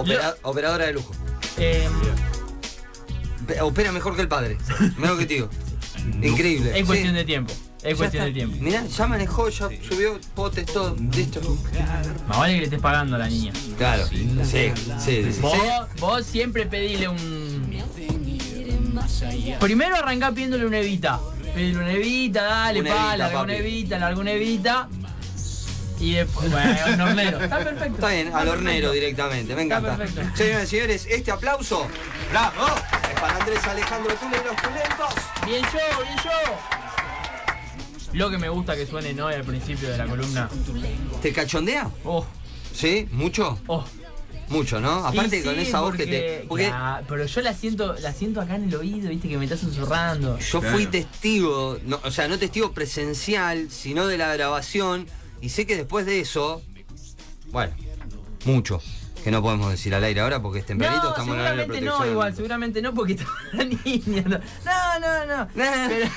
Opera- 0.00 0.34
operadora 0.42 0.86
de 0.86 0.92
lujo. 0.94 1.12
Eh, 1.58 1.88
Pe- 3.46 3.60
Opera 3.62 3.90
mejor 3.92 4.14
que 4.16 4.22
el 4.22 4.28
padre. 4.28 4.56
Mira 4.96 5.10
lo 5.10 5.18
que 5.18 5.26
te 5.26 5.34
digo. 5.34 5.48
Increíble. 6.22 6.78
es 6.78 6.86
cuestión 6.86 7.12
Sí. 7.12 7.18
de 7.18 7.24
tiempo. 7.24 7.52
Es 7.82 7.92
Ya 7.92 7.96
cuestión 7.96 8.22
está. 8.22 8.24
de 8.26 8.32
tiempo. 8.32 8.56
Mirá, 8.60 8.84
ya 8.86 9.06
manejó, 9.06 9.48
ya 9.48 9.68
subió 9.88 10.18
potes, 10.34 10.66
todo. 10.66 10.94
Listo. 11.14 11.40
Más 12.28 12.38
vale 12.38 12.52
que 12.54 12.58
le 12.58 12.64
estés 12.64 12.80
pagando 12.80 13.16
a 13.16 13.18
la 13.18 13.28
niña. 13.28 13.52
Claro. 13.78 14.06
Sí, 14.06 14.28
sí, 14.44 14.72
sí. 14.98 15.32
sí. 15.32 15.40
Vos, 15.40 15.56
vos 15.98 16.26
siempre 16.26 16.66
pedile 16.66 17.08
un. 17.08 17.60
Primero 19.60 19.96
arrancá 19.96 20.30
pidiéndole 20.32 20.66
una 20.66 20.78
evita. 20.78 21.20
Pedile 21.54 21.78
una 21.78 21.92
evita, 21.92 22.42
dale, 22.42 22.80
Una 22.80 22.90
pa, 22.90 22.96
evita, 23.00 23.16
larga 23.16 23.42
una 23.42 23.54
evita, 23.56 23.98
larga 23.98 24.20
una 24.20 24.30
evita. 24.32 24.88
Y 26.00 26.14
después, 26.14 26.50
bueno, 26.50 26.76
un 26.94 27.00
hornero. 27.02 27.40
Está 27.40 27.58
perfecto. 27.58 27.94
Está 27.94 28.08
bien, 28.08 28.32
al 28.34 28.48
hornero 28.48 28.90
directamente, 28.92 29.54
me 29.54 29.62
Está 29.62 29.76
encanta. 29.78 29.96
perfecto. 29.98 30.36
Señoras 30.36 30.64
y 30.64 30.66
señores, 30.68 31.06
este 31.10 31.30
aplauso, 31.30 31.86
bravo, 32.30 32.54
es 33.12 33.20
para 33.20 33.36
Andrés 33.36 33.64
Alejandro 33.64 34.14
Tule 34.14 34.36
y 34.42 34.46
los 34.46 34.56
Tulentos. 34.56 35.14
Bien 35.46 35.62
yo, 35.64 36.02
bien 36.02 36.16
yo. 36.24 36.30
Lo 38.12 38.30
que 38.30 38.38
me 38.38 38.48
gusta 38.48 38.74
que 38.74 38.86
suene 38.86 39.12
no 39.12 39.28
al 39.28 39.44
principio 39.44 39.88
de 39.90 39.98
la 39.98 40.06
columna. 40.06 40.48
¿Te 41.22 41.32
cachondea? 41.32 41.88
Oh, 42.04 42.24
¿Sí? 42.74 43.06
¿Mucho? 43.12 43.58
oh. 43.66 43.84
Mucho, 44.48 44.80
¿no? 44.80 45.06
Aparte 45.06 45.38
Y 45.38 45.42
con 45.44 45.54
sí, 45.54 45.60
esa 45.60 45.78
voz 45.80 45.94
que 45.94 46.06
te. 46.06 46.44
Porque 46.48 46.64
Ya, 46.64 47.02
pero 47.08 47.24
yo 47.24 47.40
la 47.40 47.54
siento, 47.54 47.94
la 48.00 48.12
siento 48.12 48.40
acá 48.40 48.56
en 48.56 48.64
el 48.64 48.74
oído, 48.74 49.08
viste, 49.08 49.28
que 49.28 49.38
me 49.38 49.44
estás 49.44 49.60
susurrando. 49.60 50.36
yo 50.40 50.58
Claro. 50.60 50.74
fui 50.74 50.86
testigo, 50.86 51.78
no, 51.86 52.00
o 52.02 52.10
sea, 52.10 52.26
no 52.26 52.36
testigo 52.36 52.72
presencial, 52.72 53.70
sino 53.70 54.08
de 54.08 54.18
la 54.18 54.34
grabación, 54.34 55.06
y 55.40 55.48
sé 55.48 55.66
que 55.66 55.76
después 55.76 56.06
de 56.06 56.20
eso, 56.20 56.62
bueno, 57.50 57.72
mucho. 58.44 58.80
Que 59.24 59.30
no 59.30 59.42
podemos 59.42 59.70
decir 59.70 59.94
al 59.94 60.02
aire 60.02 60.20
ahora 60.22 60.40
porque 60.40 60.60
es 60.60 60.66
tempranito, 60.66 61.02
no, 61.02 61.08
estamos 61.10 61.36
en 61.36 61.44
la 61.44 61.64
protección. 61.66 61.84
no, 61.84 62.06
igual, 62.06 62.34
seguramente 62.34 62.80
no, 62.80 62.94
porque 62.94 63.12
estaba 63.12 63.30
la 63.52 63.64
niña. 63.64 64.22
No, 64.64 65.00
no, 65.00 65.26
no. 65.26 65.44
no. 65.44 65.48
Pero, 65.56 66.08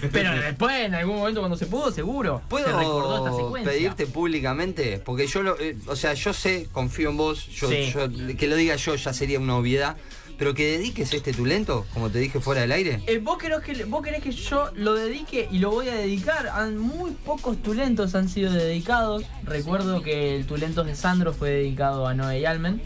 pero 0.12 0.32
después, 0.40 0.86
en 0.86 0.94
algún 0.94 1.16
momento, 1.16 1.40
cuando 1.40 1.56
se 1.56 1.66
pudo, 1.66 1.90
seguro. 1.90 2.42
Se 2.48 2.56
recordó 2.58 3.16
esta 3.16 3.30
¿Puedo 3.30 3.44
secuencia. 3.46 3.72
pedirte 3.72 4.06
públicamente? 4.06 4.98
Porque 5.04 5.26
yo 5.26 5.42
lo, 5.42 5.58
eh, 5.58 5.76
o 5.86 5.96
sea, 5.96 6.14
yo 6.14 6.32
sé, 6.32 6.68
confío 6.70 7.10
en 7.10 7.16
vos, 7.16 7.48
yo, 7.48 7.68
Sí. 7.68 7.90
yo- 7.92 8.36
que 8.36 8.46
lo 8.46 8.54
diga 8.54 8.76
yo 8.76 8.94
ya 8.94 9.12
sería 9.12 9.40
una 9.40 9.56
obviedad, 9.56 9.96
pero 10.40 10.54
que 10.54 10.78
dediques 10.78 11.12
este 11.12 11.34
tulento, 11.34 11.86
como 11.92 12.08
te 12.08 12.18
dije 12.18 12.40
fuera 12.40 12.62
del 12.62 12.72
aire. 12.72 13.02
Eh, 13.06 13.18
¿vos, 13.18 13.36
querés 13.36 13.60
que, 13.60 13.84
¿Vos 13.84 14.02
querés 14.02 14.22
que 14.22 14.32
yo 14.32 14.70
lo 14.74 14.94
dedique 14.94 15.46
y 15.52 15.58
lo 15.58 15.70
voy 15.70 15.88
a 15.90 15.94
dedicar? 15.94 16.48
Han- 16.48 16.78
muy 16.78 17.10
pocos 17.10 17.62
tulentos 17.62 18.14
han 18.14 18.26
sido 18.30 18.50
dedicados. 18.50 19.22
Recuerdo 19.44 20.00
que 20.02 20.34
el 20.36 20.46
tulentos 20.46 20.86
de 20.86 20.94
Sandro 20.96 21.34
fue 21.34 21.50
dedicado 21.50 22.06
a 22.06 22.14
Noé 22.14 22.40
y 22.40 22.44
Almen. 22.46 22.80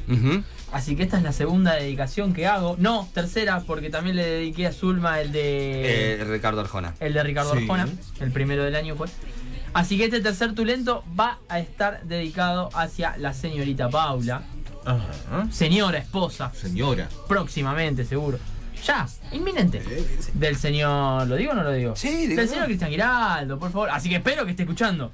Así 0.72 0.96
que 0.96 1.04
esta 1.04 1.16
es 1.18 1.22
la 1.22 1.32
segunda 1.32 1.74
dedicación 1.76 2.34
que 2.34 2.48
hago. 2.48 2.74
No, 2.80 3.08
tercera, 3.14 3.60
porque 3.64 3.88
también 3.88 4.16
le 4.16 4.26
dediqué 4.26 4.66
a 4.66 4.72
Zulma 4.72 5.20
el 5.20 5.30
de. 5.30 6.14
Eh, 6.20 6.24
Ricardo 6.24 6.60
Arjona. 6.60 6.94
el 6.98 7.12
de 7.14 7.22
Ricardo 7.22 7.52
Sí. 7.52 7.58
Arjona. 7.60 7.88
El 8.20 8.32
primero 8.32 8.64
del 8.64 8.74
año 8.74 8.96
fue. 8.96 9.06
Así 9.74 9.96
que 9.96 10.06
este 10.06 10.20
tercer 10.20 10.54
tulento 10.56 11.04
va 11.18 11.38
a 11.48 11.60
estar 11.60 12.02
dedicado 12.04 12.68
hacia 12.74 13.16
la 13.16 13.32
señorita 13.32 13.88
Paula. 13.90 14.42
Ajá. 14.84 15.48
Señora 15.50 15.98
esposa. 15.98 16.52
Señora. 16.54 17.08
Próximamente, 17.28 18.04
seguro. 18.04 18.38
Ya, 18.86 19.08
inminente. 19.32 19.82
Del 20.34 20.56
señor. 20.56 21.26
¿Lo 21.26 21.36
digo 21.36 21.52
o 21.52 21.54
no 21.54 21.62
lo 21.62 21.72
digo? 21.72 21.96
Sí, 21.96 22.08
Del 22.08 22.28
dígalo. 22.30 22.48
señor 22.48 22.64
Cristian 22.66 22.90
Giraldo, 22.90 23.58
por 23.58 23.70
favor. 23.72 23.90
Así 23.90 24.08
que 24.10 24.16
espero 24.16 24.44
que 24.44 24.50
esté 24.50 24.64
escuchando. 24.64 25.10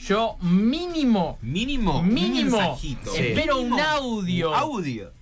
Yo 0.00 0.36
mínimo, 0.40 1.38
Mínimo. 1.42 2.00
un 2.00 2.14
mínimo, 2.14 2.78
espero 3.14 3.60
un 3.60 3.78
audio. 3.78 4.54
Audio. 4.54 5.12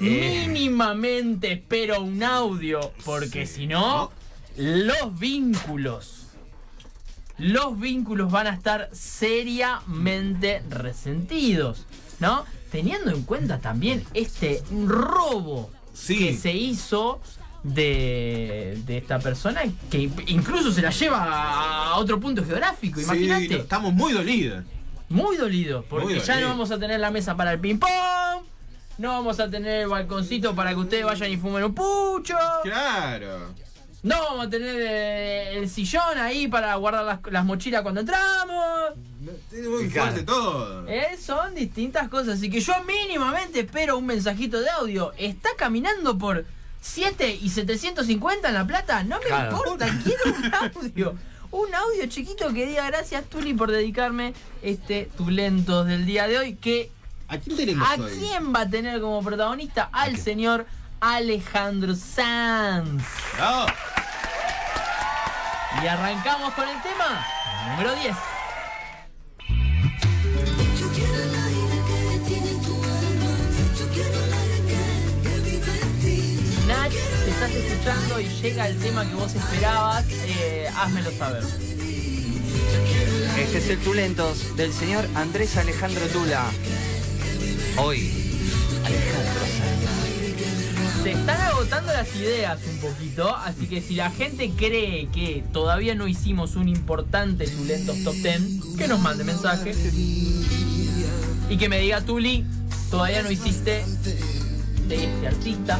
Eh. 0.00 0.44
Mínimamente 0.46 1.52
espero 1.52 2.02
un 2.02 2.22
audio, 2.22 2.92
porque 3.04 3.46
si 3.46 3.66
no, 3.66 4.12
los 4.56 5.18
vínculos, 5.18 6.26
los 7.38 7.78
vínculos 7.80 8.30
van 8.30 8.46
a 8.46 8.50
estar 8.54 8.88
seriamente 8.92 10.62
resentidos, 10.68 11.86
¿no? 12.20 12.44
Teniendo 12.70 13.10
en 13.10 13.22
cuenta 13.22 13.58
también 13.58 14.04
este 14.14 14.62
robo 14.86 15.70
Sí. 15.92 16.18
que 16.18 16.36
se 16.36 16.52
hizo 16.52 17.20
de, 17.62 18.80
de 18.84 18.98
esta 18.98 19.18
persona, 19.20 19.62
que 19.90 20.10
incluso 20.26 20.70
se 20.72 20.82
la 20.82 20.90
lleva 20.90 21.90
a 21.92 21.96
otro 21.98 22.18
punto 22.20 22.44
geográfico, 22.44 23.00
imagínate. 23.00 23.56
estamos 23.56 23.92
muy 23.92 24.12
dolidos. 24.12 24.64
Muy 25.08 25.36
dolido, 25.36 25.84
porque 25.88 26.06
Muy 26.06 26.14
ya 26.20 26.34
dolido. 26.34 26.40
no 26.40 26.48
vamos 26.54 26.70
a 26.72 26.78
tener 26.78 26.98
la 27.00 27.10
mesa 27.10 27.36
para 27.36 27.52
el 27.52 27.60
ping-pong, 27.60 28.42
no 28.98 29.08
vamos 29.08 29.38
a 29.40 29.48
tener 29.50 29.82
el 29.82 29.88
balconcito 29.88 30.54
para 30.54 30.70
que 30.70 30.76
ustedes 30.76 31.04
vayan 31.04 31.30
y 31.30 31.36
fumen 31.36 31.64
un 31.64 31.74
pucho, 31.74 32.36
Claro. 32.64 33.54
No 34.04 34.22
vamos 34.22 34.46
a 34.46 34.50
tener 34.50 34.76
eh, 34.78 35.56
el 35.58 35.68
sillón 35.68 36.16
ahí 36.18 36.46
para 36.46 36.74
guardar 36.76 37.04
las, 37.04 37.18
las 37.32 37.44
mochilas 37.44 37.82
cuando 37.82 38.00
entramos. 38.02 38.92
Es 39.52 39.66
muy 39.66 39.88
fuerte 39.90 40.22
todo. 40.22 40.86
Eh, 40.86 41.16
son 41.20 41.54
distintas 41.54 42.08
cosas, 42.08 42.38
así 42.38 42.48
que 42.50 42.60
yo 42.60 42.74
mínimamente 42.84 43.60
espero 43.60 43.98
un 43.98 44.06
mensajito 44.06 44.60
de 44.60 44.70
audio. 44.70 45.12
¿Está 45.18 45.48
caminando 45.56 46.16
por 46.18 46.44
7 46.82 47.38
y 47.40 47.48
750 47.48 48.48
en 48.48 48.54
La 48.54 48.66
Plata? 48.66 49.02
No 49.04 49.18
me 49.18 49.24
Claro. 49.24 49.56
importa, 49.56 49.86
quiero 50.04 50.22
un 50.38 50.54
audio. 50.54 51.14
Un 51.50 51.74
audio 51.74 52.06
chiquito 52.08 52.52
que 52.52 52.66
diga 52.66 52.84
gracias 52.90 53.24
Tuli 53.30 53.54
por 53.54 53.70
dedicarme 53.70 54.34
este 54.60 55.08
Tulentos 55.16 55.86
del 55.86 56.04
día 56.04 56.26
de 56.26 56.36
hoy. 56.38 56.54
Que 56.56 56.90
¿A 57.28 57.38
quién 57.38 57.56
tenemos 57.56 57.88
¿A 57.88 57.94
hoy? 57.94 58.10
quién 58.18 58.52
va 58.54 58.62
a 58.62 58.68
tener 58.68 59.00
como 59.00 59.22
protagonista? 59.22 59.88
Al 59.92 60.18
señor 60.18 60.66
Alejandro 61.04 61.94
Sanz. 61.94 63.02
No. 63.36 63.66
Y 65.82 65.86
arrancamos 65.86 66.54
con 66.54 66.66
el 66.66 66.80
tema 66.80 67.26
número 67.68 67.94
10. 67.94 68.16
Yo 70.80 70.88
quiero 70.94 71.14
el 71.14 71.34
aire 71.34 71.78
que 71.86 72.18
tiene 72.26 72.50
tu 72.64 72.74
alma. 72.82 73.36
Yo 73.78 73.86
quiero 73.92 74.24
el 74.24 74.32
aire 74.32 74.62
que, 74.66 75.28
que 75.28 75.40
vive 75.40 75.72
en 75.82 76.00
ti. 76.00 76.16
Nach, 76.68 76.90
te 76.90 77.30
estás 77.30 77.50
escuchando 77.50 78.20
y 78.20 78.24
llega 78.40 78.68
el 78.68 78.78
tema 78.78 79.06
que 79.06 79.14
vos 79.14 79.34
esperabas, 79.34 80.06
eh, 80.08 80.70
házmelo 80.74 81.10
saber. 81.10 81.44
Este 83.38 83.58
es 83.58 83.68
el 83.68 83.78
Tulentos 83.80 84.56
del 84.56 84.72
señor 84.72 85.06
Andrés 85.14 85.58
Alejandro 85.58 86.06
Tula. 86.06 86.46
Hoy. 87.76 88.23
Se 91.04 91.12
están 91.12 91.38
agotando 91.38 91.92
las 91.92 92.16
ideas 92.16 92.58
un 92.66 92.78
poquito, 92.78 93.36
así 93.36 93.66
que 93.66 93.82
si 93.82 93.94
la 93.94 94.10
gente 94.10 94.50
cree 94.56 95.10
que 95.10 95.44
todavía 95.52 95.94
no 95.94 96.08
hicimos 96.08 96.56
un 96.56 96.66
importante 96.66 97.46
Tulentos 97.46 98.02
Top 98.04 98.14
10, 98.14 98.78
que 98.78 98.88
nos 98.88 99.00
mande 99.00 99.22
mensaje. 99.22 99.74
Y 101.50 101.58
que 101.58 101.68
me 101.68 101.78
diga, 101.80 102.00
Tuli, 102.00 102.46
todavía 102.90 103.22
no 103.22 103.30
hiciste 103.30 103.84
de 104.88 105.04
este 105.04 105.26
artista. 105.26 105.78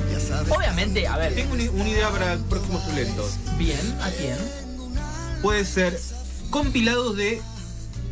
Obviamente, 0.54 1.08
a 1.08 1.16
ver, 1.16 1.34
Tengo 1.34 1.54
una, 1.54 1.88
idea 1.88 2.10
para 2.10 2.36
próximos 2.36 2.86
tulentos. 2.86 3.38
bien, 3.56 3.80
¿a 4.02 4.10
quién? 4.10 4.36
Puede 5.40 5.64
ser 5.64 5.98
compilados 6.50 7.16
de 7.16 7.40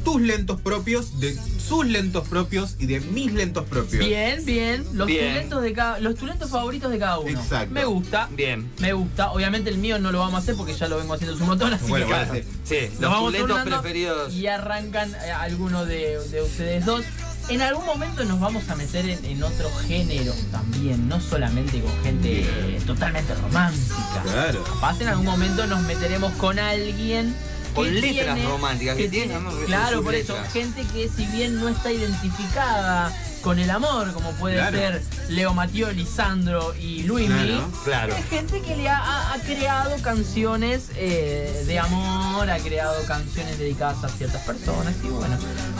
tus 0.04 0.20
lentos 0.20 0.60
propios, 0.60 1.20
de 1.20 1.36
sus 1.66 1.86
lentos 1.86 2.26
propios 2.28 2.76
y 2.78 2.86
de 2.86 3.00
mis 3.00 3.32
lentos 3.32 3.64
propios. 3.64 4.04
Bien, 4.04 4.44
bien. 4.44 4.84
Los 4.92 5.06
Bien. 5.06 5.28
tulentos 5.34 5.62
de 5.62 5.72
cada, 5.72 5.98
los 6.00 6.14
tulentos 6.14 6.50
favoritos 6.50 6.90
de 6.90 6.98
cada 6.98 7.18
uno. 7.18 7.30
Exacto. 7.40 7.72
Me 7.74 7.84
gusta. 7.84 8.28
Bien. 8.32 8.70
Me 8.78 8.92
gusta. 8.92 9.32
Obviamente 9.32 9.70
el 9.70 9.78
mío 9.78 9.98
no 9.98 10.12
lo 10.12 10.18
vamos 10.20 10.34
a 10.34 10.38
hacer 10.38 10.54
porque 10.56 10.74
ya 10.74 10.88
lo 10.88 10.98
vengo 10.98 11.14
haciendo 11.14 11.36
un 11.36 11.46
montón, 11.46 11.72
así 11.72 11.86
Bueno, 11.88 12.06
que 12.06 12.12
bueno, 12.14 12.34
sí. 12.34 12.42
Sí, 12.64 12.76
nos 12.92 13.00
los 13.00 13.10
vamos 13.10 13.26
Tulentos 13.32 13.48
turnando 13.56 13.80
preferidos. 13.82 14.32
y 14.34 14.46
arrancan 14.46 15.14
eh, 15.14 15.30
alguno 15.32 15.84
de, 15.86 16.19
de 16.30 16.42
ustedes 16.42 16.84
dos. 16.84 17.02
En 17.48 17.60
algún 17.60 17.84
momento 17.84 18.24
nos 18.24 18.38
vamos 18.38 18.69
a 18.69 18.76
meter 18.76 19.05
en, 19.08 19.25
en 19.25 19.43
otro 19.43 19.69
género 19.88 20.32
también, 20.52 21.08
no 21.08 21.20
solamente 21.20 21.81
con 21.81 21.90
gente 22.05 22.43
eh, 22.43 22.81
totalmente 22.87 23.34
romántica. 23.34 24.22
Claro. 24.22 24.62
Capaz 24.62 25.00
en 25.00 25.08
algún 25.08 25.26
momento 25.26 25.66
nos 25.66 25.82
meteremos 25.82 26.32
con 26.34 26.60
alguien 26.60 27.34
Con 27.74 28.00
letras 28.00 28.44
románticas, 28.44 28.96
que 28.96 29.08
tiene, 29.08 29.34
claro, 29.66 30.02
por 30.02 30.14
eso, 30.14 30.36
gente 30.52 30.84
que 30.92 31.08
si 31.08 31.24
bien 31.26 31.58
no 31.58 31.69
está 31.69 31.90
identificada 31.90 33.12
con 33.43 33.59
el 33.59 33.71
amor, 33.71 34.12
como 34.12 34.31
puede 34.33 34.55
Claro. 34.56 34.77
ser 34.79 35.03
Leo 35.29 35.53
Mattioli, 35.53 36.06
Sandro 36.06 36.75
y 36.81 37.03
Luismi, 37.03 37.35
Claro, 37.35 37.71
claro. 37.85 38.15
hay 38.17 38.23
gente 38.23 38.61
que 38.62 38.77
le 38.77 38.89
ha, 38.89 38.99
ha- 38.99 39.35
ha 39.35 39.39
creado 39.41 39.97
canciones 40.00 40.91
eh, 40.97 41.65
de 41.67 41.79
amor, 41.79 42.49
ha 42.50 42.59
creado 42.59 43.05
canciones 43.06 43.59
dedicadas 43.59 44.05
a 44.05 44.09
ciertas 44.09 44.43
personas 44.43 44.94
y 45.05 45.09
bueno. 45.09 45.37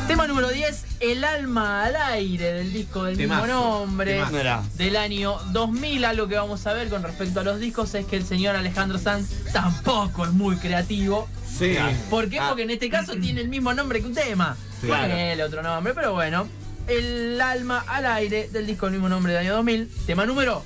Tema 0.09 0.26
número 0.26 0.49
10, 0.50 0.85
El 1.00 1.25
alma 1.25 1.85
al 1.85 1.97
aire 1.97 2.53
del 2.53 2.73
disco 2.73 3.05
del 3.05 3.17
Temazo, 3.17 3.44
mismo 3.47 3.61
nombre 3.61 4.14
temazo. 4.25 4.62
Del 4.76 4.97
año 4.97 5.37
2000. 5.53 6.05
Algo 6.05 6.29
que 6.29 6.37
vamos 6.37 6.67
a 6.67 6.73
ver 6.73 6.88
con 6.88 7.03
respecto 7.03 7.41
a 7.41 7.44
los 7.44 7.59
discos 7.61 7.94
es 7.94 8.06
que 8.06 8.17
el 8.17 8.26
señor 8.26 8.56
Alejandro 8.56 8.99
Sanz 8.99 9.31
tampoco 9.53 10.25
es 10.25 10.32
muy 10.32 10.56
creativo. 10.56 11.29
Sí. 11.59 11.76
¿Por 12.11 12.29
qué? 12.29 12.38
Ah. 12.41 12.47
Porque 12.49 12.62
en 12.62 12.70
este 12.70 12.88
caso 12.91 13.12
tiene 13.20 13.41
el 13.41 13.49
mismo 13.49 13.73
nombre 13.75 14.00
que 14.00 14.06
un 14.06 14.14
tema. 14.14 14.56
Sí. 14.81 14.88
Ponele 14.88 15.43
otro 15.44 15.62
nombre, 15.62 15.94
pero 15.94 16.12
bueno. 16.12 16.47
El 16.96 17.40
alma 17.40 17.84
al 17.88 18.04
aire 18.04 18.48
del 18.48 18.66
disco 18.66 18.84
del 18.86 18.92
mismo 18.94 19.08
nombre 19.08 19.32
del 19.32 19.40
año 19.42 19.54
2000. 19.54 19.88
Tema 20.06 20.26
número. 20.26 20.62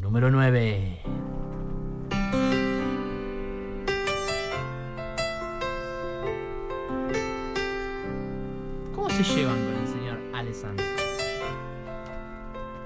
Número 0.00 0.30
9. 0.30 1.00
¿Cómo 8.94 9.10
se 9.10 9.22
llevan 9.22 9.56
con 9.56 9.74
el 9.74 9.86
señor 9.88 10.18
Alessandro? 10.34 10.84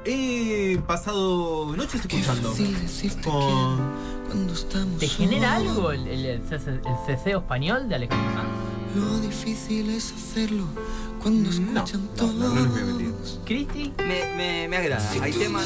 He 0.05 0.79
pasado 0.87 1.75
noches 1.76 2.00
escuchando. 2.06 2.52
Con- 3.25 4.99
¿Te 4.99 5.08
genera 5.08 5.56
algo 5.56 5.91
el, 5.91 6.06
el, 6.06 6.25
el 6.25 6.43
cese- 6.49 6.81
el 6.87 7.06
ceseo 7.06 7.41
español 7.41 7.88
de 7.88 7.97
Alejandro 7.97 8.32
Sanz? 8.32 8.49
Lo 8.97 9.19
difícil 9.20 9.91
es 9.91 10.12
hacerlo 10.12 10.64
cuando 11.21 11.51
escuchan 11.51 12.03
no, 12.05 12.11
todos. 12.17 12.35
no, 12.35 12.49
no 12.55 12.61
a 12.61 12.79
mentir. 12.85 13.15
Cristi, 13.45 13.93
Me, 13.99 14.35
me, 14.37 14.69
me 14.69 14.77
agrada. 14.77 15.11
Hay 15.23 15.33
temas, 15.33 15.65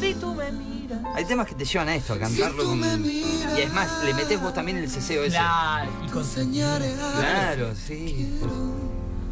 si 0.00 0.14
tú 0.14 0.34
me 0.34 0.50
miras. 0.52 1.00
hay 1.14 1.24
temas 1.24 1.46
que 1.46 1.54
te 1.54 1.64
llevan 1.64 1.88
a 1.88 1.94
esto, 1.96 2.14
a 2.14 2.18
cantarlo 2.18 2.64
con... 2.64 2.80
Y 3.04 3.60
es 3.60 3.72
más, 3.72 4.04
le 4.04 4.14
metes 4.14 4.40
vos 4.40 4.54
también 4.54 4.78
el 4.78 4.90
ceseo 4.90 5.22
ese. 5.22 5.36
Claro, 5.36 5.90
y 6.06 6.10
con 6.10 6.24
Claro, 6.24 7.74
sí. 7.74 8.40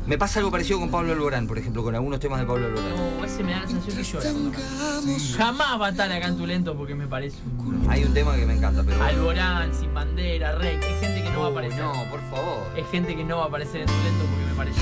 Me 0.07 0.19
pasa 0.19 0.39
algo 0.39 0.51
parecido 0.51 0.81
con 0.81 0.91
Pablo 0.91 1.13
Alborán, 1.13 1.47
por 1.47 1.57
ejemplo, 1.57 1.83
con 1.83 1.95
algunos 1.95 2.21
temas 2.21 2.39
de 2.41 2.47
Pablo 2.47 2.67
Alborán. 2.67 2.91
No, 2.91 3.25
ese 3.25 3.43
me 3.43 3.53
da 3.53 3.61
la 3.61 3.69
sensación 3.69 4.53
que 4.53 4.59
llora. 4.59 5.39
Jamás 5.39 5.81
va 5.81 5.87
a 5.87 5.91
estar 5.91 6.13
acá 6.13 6.27
en 6.27 6.37
tu 6.37 6.47
lento 6.47 6.77
porque 6.77 6.95
me 6.95 7.07
parece 7.07 7.39
un 7.59 7.87
Hay 7.89 8.05
un 8.05 8.13
tema 8.13 8.37
que 8.37 8.45
me 8.45 8.55
encanta, 8.55 8.83
pero... 8.85 9.03
Alborán, 9.03 9.75
sin 9.75 9.95
bandera, 9.95 10.57
rey. 10.57 10.77
Es 10.77 11.01
gente 11.01 11.23
que 11.23 11.31
no 11.31 11.41
va 11.41 11.47
a 11.47 11.51
aparecer. 11.51 11.81
no, 11.83 11.93
por 12.11 12.21
favor. 12.29 12.67
Es 12.77 12.87
gente 12.91 13.17
que 13.17 13.25
no 13.25 13.39
va 13.39 13.45
a 13.45 13.47
aparecer 13.47 13.81
en 13.81 13.87
tu 13.87 13.93
lento 13.93 14.25
porque 14.31 14.45
me 14.45 14.55
parece. 14.55 14.81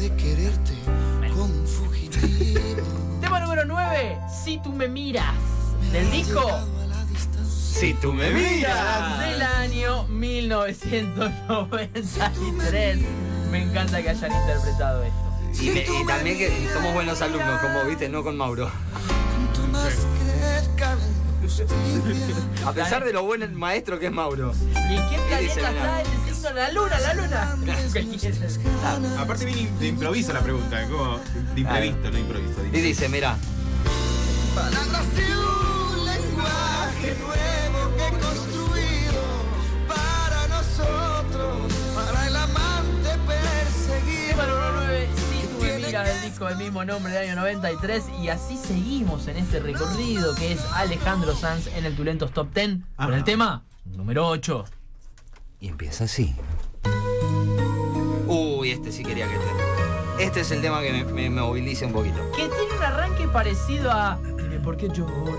De 0.00 0.14
quererte 0.16 0.72
como 1.32 1.44
un 1.44 1.66
fugitivo. 1.66 2.60
Tema 3.20 3.40
número 3.40 3.64
9. 3.64 4.18
Si 4.44 4.58
tú 4.62 4.72
me 4.72 4.88
miras. 4.88 5.34
Del 5.92 6.10
disco. 6.10 6.42
Si 7.48 7.94
tú 7.94 8.12
me 8.12 8.30
miras. 8.30 9.20
del 9.20 9.40
año 9.42 10.04
1993. 10.08 12.98
Me 13.50 13.62
encanta 13.62 14.02
que 14.02 14.10
hayan 14.10 14.30
interpretado 14.32 15.02
esto. 15.02 15.16
Y, 15.62 15.70
me- 15.70 15.80
y 15.82 16.06
también 16.06 16.36
que 16.38 16.68
somos 16.72 16.92
buenos 16.94 17.20
alumnos, 17.22 17.60
como 17.60 17.84
viste, 17.84 18.08
no 18.08 18.22
con 18.22 18.36
Mauro. 18.36 18.70
A 22.66 22.72
pesar 22.72 23.04
de 23.04 23.12
lo 23.12 23.24
buen 23.24 23.54
maestro 23.54 23.98
que 23.98 24.06
es 24.06 24.12
Mauro. 24.12 24.52
¿Y 24.90 24.96
en 24.96 25.08
qué 25.08 25.18
planeta 25.28 25.70
está 25.70 26.02
ese 26.02 26.34
signo? 26.34 26.52
La 26.54 26.72
luna, 26.72 27.00
la 27.00 27.14
luna. 27.14 27.56
Aparte 29.18 29.44
viene 29.44 29.70
de 29.78 29.88
improviso 29.88 30.32
la 30.32 30.40
pregunta, 30.40 30.86
como 30.88 31.18
de 31.54 31.60
imprevisto, 31.60 32.10
no 32.10 32.18
improviso. 32.18 32.64
Y 32.72 32.80
dice, 32.80 33.08
mira, 33.08 33.36
del 46.04 46.20
disco 46.22 46.46
del 46.46 46.56
mismo 46.56 46.84
nombre 46.84 47.12
del 47.12 47.28
año 47.30 47.36
93 47.40 48.04
y 48.22 48.28
así 48.28 48.56
seguimos 48.56 49.26
en 49.28 49.36
este 49.36 49.60
recorrido 49.60 50.34
que 50.34 50.52
es 50.52 50.60
Alejandro 50.74 51.34
Sanz 51.34 51.66
en 51.68 51.84
el 51.84 51.94
Tulentos 51.96 52.32
Top 52.32 52.52
10 52.54 52.78
con 52.96 53.14
el 53.14 53.24
tema 53.24 53.64
número 53.84 54.26
8. 54.28 54.64
y 55.60 55.68
empieza 55.68 56.04
así. 56.04 56.34
Uy, 58.26 58.70
este 58.70 58.92
sí 58.92 59.02
quería 59.02 59.26
que 59.26 59.34
esté. 59.34 60.24
Este 60.24 60.40
es 60.40 60.50
el 60.50 60.60
tema 60.60 60.80
que 60.82 60.92
me, 60.92 61.04
me- 61.04 61.30
me 61.30 61.40
movilice 61.40 61.86
un 61.86 61.92
poquito. 61.92 62.18
Que 62.32 62.48
tiene 62.48 62.76
un 62.76 62.82
arranque 62.82 63.26
parecido 63.28 63.90
a 63.90 64.18
Dime 64.36 64.58
por 64.60 64.76
qué 64.76 64.88
lloras 64.88 65.36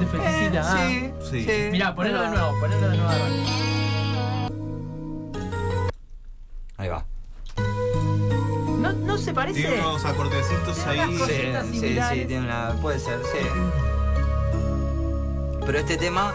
de 0.00 0.06
felicidad. 0.06 0.90
Eh, 0.90 1.14
Sí. 1.30 1.46
Mirá, 1.72 1.94
ponelo 1.94 2.22
de 2.22 2.28
nuevo, 2.30 2.58
ponelo 2.60 2.88
de 2.90 2.96
nuevo. 2.96 3.77
Parece. 9.52 9.68
Tiene 9.68 9.80
unos 9.86 10.04
acordecitos 10.04 10.86
ahí. 10.86 10.98
Unas 10.98 11.66
Sí, 11.66 11.78
sí, 11.80 12.24
tiene 12.26 12.40
una. 12.46 12.74
Puede 12.80 12.98
ser, 12.98 13.18
sí. 13.24 13.46
Pero 15.66 15.78
este 15.78 15.96
tema, 15.96 16.32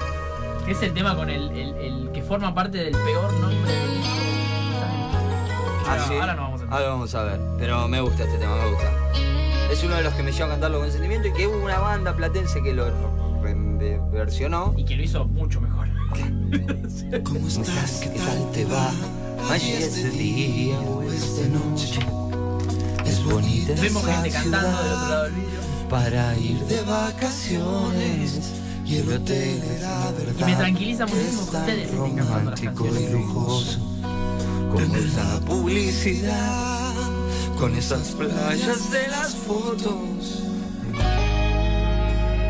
Es 0.68 0.82
el 0.82 0.94
tema 0.94 1.16
con 1.16 1.30
el, 1.30 1.50
el- 1.52 1.76
el 1.76 2.12
que 2.14 2.22
forma 2.22 2.54
parte 2.54 2.78
del 2.78 2.92
peor 2.94 3.34
nombre 3.34 3.72
del 3.72 3.98
disco. 3.98 4.14
ah, 5.86 5.92
Ahora- 5.92 6.08
sí. 6.08 6.14
ahora 6.14 6.36
no 6.36 6.42
vamos 6.44 6.62
a 6.62 6.64
entender. 6.64 6.74
Ahora 6.80 6.90
vamos 6.90 7.16
a 7.16 7.24
ver. 7.24 7.40
Pero 7.60 7.88
me 7.90 8.00
gusta 8.02 8.24
este 8.24 8.38
tema, 8.38 8.56
me 8.56 8.70
gusta. 8.70 8.92
Es 9.72 9.84
uno 9.84 9.96
de 9.96 10.04
los 10.04 10.14
que 10.14 10.24
me 10.24 10.32
lleva 10.32 10.46
a 10.46 10.50
cantarlo 10.52 10.80
con 10.80 10.90
sentimiento 10.92 11.28
y 11.28 11.34
que 11.34 11.48
hubo 11.48 11.58
una 11.66 11.80
banda 11.80 12.16
platense 12.16 12.62
que 12.62 12.74
lo 12.74 12.86
versionó. 14.12 14.74
Y 14.78 14.86
que 14.86 14.96
lo 14.96 15.04
hizo 15.04 15.26
mucho 15.26 15.60
mejor. 15.60 15.88
¿Cómo 17.24 17.48
estás? 17.48 18.00
¿Qué 18.04 18.10
tal 18.20 18.52
te 18.54 18.66
va? 18.66 18.92
Allí 19.52 19.72
es 19.74 19.96
de 20.04 20.10
día 20.12 20.80
o 20.80 21.02
es 21.02 21.38
de 21.42 21.50
noche. 21.50 22.00
Es 23.06 23.24
bonita 23.24 23.74
Vemos 23.82 24.06
gente 24.06 24.30
cantando 24.32 24.68
del 24.68 24.76
otro 24.94 25.10
lado 25.10 25.24
del 25.24 25.34
vidrio. 25.34 25.60
para 25.90 26.38
ir 26.38 26.60
de 26.66 26.82
vacaciones. 26.82 28.40
Y 28.86 28.98
el 28.98 29.14
hotel 29.14 29.62
era 29.78 30.12
verdad. 30.12 30.40
Y 30.40 30.44
me 30.52 30.56
tranquiliza 30.56 31.06
muchísimo 31.06 31.50
que 31.50 31.58
ustedes 31.58 31.90
estén 31.92 32.16
cantando 32.16 32.52
las 32.52 32.62
canciones. 32.62 33.02
y 33.02 33.10
lujoso 33.14 33.80
como 34.74 34.96
la 34.96 35.40
publicidad 35.46 36.94
con 37.60 37.76
esas 37.76 38.08
playas 38.10 38.92
de 38.92 39.08
las 39.08 39.36
fotos. 39.36 40.44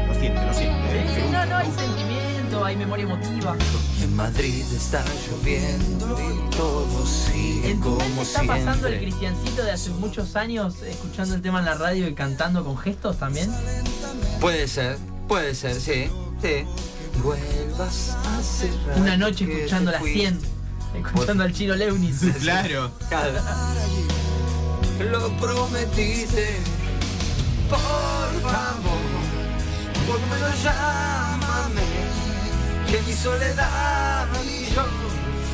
Lo 0.08 0.14
siente, 0.20 0.46
lo 0.46 0.54
Sí, 0.54 0.60
siente. 0.60 1.16
sí, 1.16 1.22
no, 1.32 1.46
no, 1.46 1.56
hay 1.58 1.68
sentimiento, 1.68 2.33
hay 2.62 2.76
memoria 2.76 3.04
emotiva. 3.06 3.56
En 4.02 4.16
Madrid 4.16 4.64
está 4.76 5.04
lloviendo 5.28 6.20
y 6.20 6.56
todo 6.56 7.06
sigue 7.06 7.72
¿En 7.72 7.78
tu 7.80 7.86
como 7.86 8.00
mente 8.00 8.22
está 8.22 8.44
pasando 8.44 8.88
el 8.88 8.94
siempre. 8.94 9.00
cristiancito 9.00 9.64
de 9.64 9.72
hace 9.72 9.90
muchos 9.92 10.36
años 10.36 10.76
escuchando 10.82 11.36
el 11.36 11.42
tema 11.42 11.60
en 11.60 11.66
la 11.66 11.76
radio 11.76 12.08
y 12.08 12.14
cantando 12.14 12.64
con 12.64 12.78
gestos 12.78 13.18
también? 13.18 13.50
Puede 14.40 14.68
ser, 14.68 14.98
puede 15.28 15.56
ser, 15.56 15.76
sí, 15.80 16.10
sí. 16.42 16.66
Vuelvas 17.24 18.10
a 18.26 18.42
cerrar. 18.44 19.00
Una 19.00 19.16
noche 19.18 19.46
escuchando 19.46 19.92
te 19.92 19.98
la 19.98 20.00
fuiste. 20.02 20.20
100, 20.20 20.42
escuchando 21.06 21.44
al 21.44 21.54
chino 21.54 21.76
Leunis. 21.76 22.20
Claro. 22.42 22.92
Claro. 23.08 23.40
Lo 25.12 25.36
prometiste. 25.38 26.58
Por 27.70 27.80
favor, 28.52 29.00
por 30.08 30.20
llámame. 30.64 31.23
Que 32.94 33.02
mi 33.02 33.14
soledad 33.14 34.28
y 34.46 34.66
yo, 34.72 34.86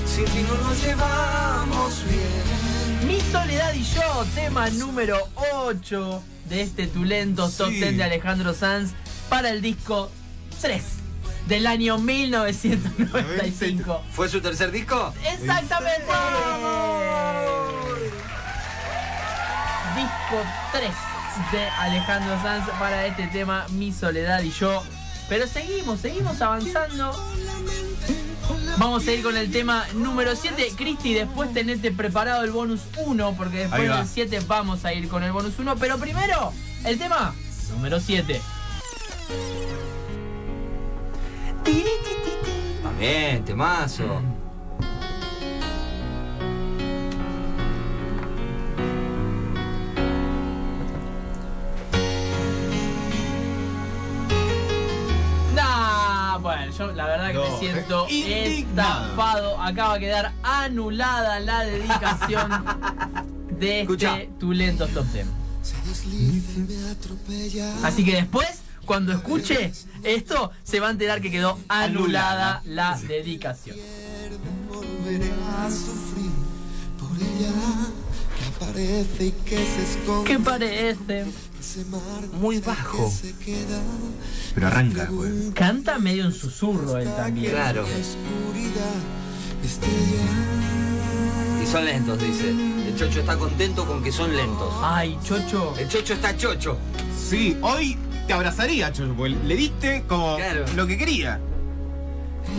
sin 0.05 0.25
ti 0.25 0.45
no 0.45 0.55
nos 0.55 0.83
llevamos 0.83 2.03
bien. 2.09 3.07
Mi 3.07 3.21
soledad 3.31 3.71
y 3.73 3.81
yo, 3.81 4.25
tema 4.35 4.69
número 4.71 5.17
8 5.53 6.21
de 6.49 6.61
este 6.63 6.87
Tulentos 6.87 7.55
Top 7.55 7.69
Sí. 7.69 7.75
10 7.75 7.95
de 7.95 8.03
Alejandro 8.03 8.53
Sanz 8.53 8.91
para 9.29 9.51
el 9.51 9.61
disco 9.61 10.11
3 10.59 10.83
del 11.47 11.65
año 11.65 11.97
1995. 11.97 14.01
¿Fue 14.11 14.27
su 14.27 14.41
tercer 14.41 14.71
disco? 14.71 15.13
Exactamente. 15.23 16.03
Disco 19.95 20.43
3 20.73 20.91
de 21.53 21.69
Alejandro 21.69 22.37
Sanz 22.41 22.67
para 22.77 23.05
este 23.05 23.27
tema 23.27 23.65
Mi 23.69 23.93
Soledad 23.93 24.41
y 24.41 24.51
yo. 24.51 24.83
Pero 25.29 25.47
seguimos, 25.47 26.01
seguimos 26.01 26.41
avanzando. 26.41 27.11
Vamos 28.77 29.07
a 29.07 29.11
ir 29.11 29.21
con 29.21 29.37
el 29.37 29.51
tema 29.51 29.85
número 29.93 30.35
7. 30.35 30.73
Cristi, 30.75 31.13
después 31.13 31.53
tenete 31.53 31.91
preparado 31.91 32.43
el 32.43 32.51
bonus 32.51 32.81
1, 33.05 33.35
porque 33.37 33.59
después 33.59 33.87
del 33.87 34.07
7 34.07 34.39
vamos 34.47 34.85
a 34.85 34.93
ir 34.93 35.07
con 35.07 35.23
el 35.23 35.31
bonus 35.31 35.59
1. 35.59 35.75
Pero 35.75 35.99
primero, 35.99 36.51
el 36.83 36.97
tema 36.97 37.35
número 37.71 37.99
7. 37.99 38.41
También, 42.81 43.45
temazo. 43.45 44.05
Nah, 44.05 44.38
yo 56.79 56.91
la 56.93 57.05
verdad 57.07 57.27
que 57.27 57.33
No, 57.33 57.51
me 57.51 57.59
siento 57.59 58.07
indignado. 58.09 59.03
estafado. 59.05 59.61
Acaba 59.61 59.93
de 59.95 59.99
quedar 59.99 60.33
anulada 60.43 61.39
la 61.39 61.63
dedicación 61.65 62.65
de 63.59 63.81
Escucha. 63.81 64.19
este 64.21 64.33
Tu 64.39 64.51
Lentos 64.53 64.89
Top 64.91 65.05
10. 65.11 65.25
Se 65.61 65.75
desliza 65.87 66.51
y 66.55 66.59
me 66.61 66.89
atropella. 66.91 67.73
Así 67.85 68.03
que 68.05 68.13
después, 68.15 68.47
cuando 68.85 69.11
escuche 69.11 69.71
esto, 70.03 70.51
se 70.63 70.79
va 70.79 70.87
a 70.87 70.91
enterar 70.91 71.21
que 71.21 71.29
quedó 71.29 71.59
anulada 71.67 72.61
la 72.65 72.97
dedicación. 72.97 73.75
Volveré 74.69 75.31
a 75.57 75.69
sufrir 75.69 76.31
por 76.97 77.11
ella. 77.17 77.51
Parece 78.59 79.25
y 79.27 79.31
que 79.31 79.55
se 79.57 79.83
esconde. 79.83 80.29
¿Qué 80.29 80.39
parece? 80.39 81.25
Muy 82.39 82.59
bajo. 82.59 83.11
Pero 84.55 84.67
arranca, 84.67 85.05
güey. 85.05 85.51
Canta 85.53 85.99
medio 85.99 86.25
en 86.25 86.33
susurro 86.33 86.97
él 86.97 87.07
también. 87.15 87.51
Claro. 87.51 87.85
Y 91.61 91.65
son 91.67 91.85
lentos, 91.85 92.19
dice. 92.21 92.49
El 92.49 92.95
chocho 92.95 93.19
está 93.19 93.37
contento 93.37 93.85
con 93.85 94.03
que 94.03 94.11
son 94.11 94.35
lentos. 94.35 94.73
Ay, 94.81 95.17
Chocho. 95.23 95.73
El 95.77 95.87
chocho 95.87 96.13
está 96.13 96.35
chocho. 96.35 96.77
Sí, 97.17 97.55
hoy 97.61 97.97
te 98.27 98.33
abrazaría, 98.33 98.91
Chocho, 98.91 99.13
porque 99.15 99.35
le 99.45 99.55
diste 99.55 100.03
como 100.07 100.35
Claro. 100.37 100.65
lo 100.75 100.87
que 100.87 100.97
quería. 100.97 101.39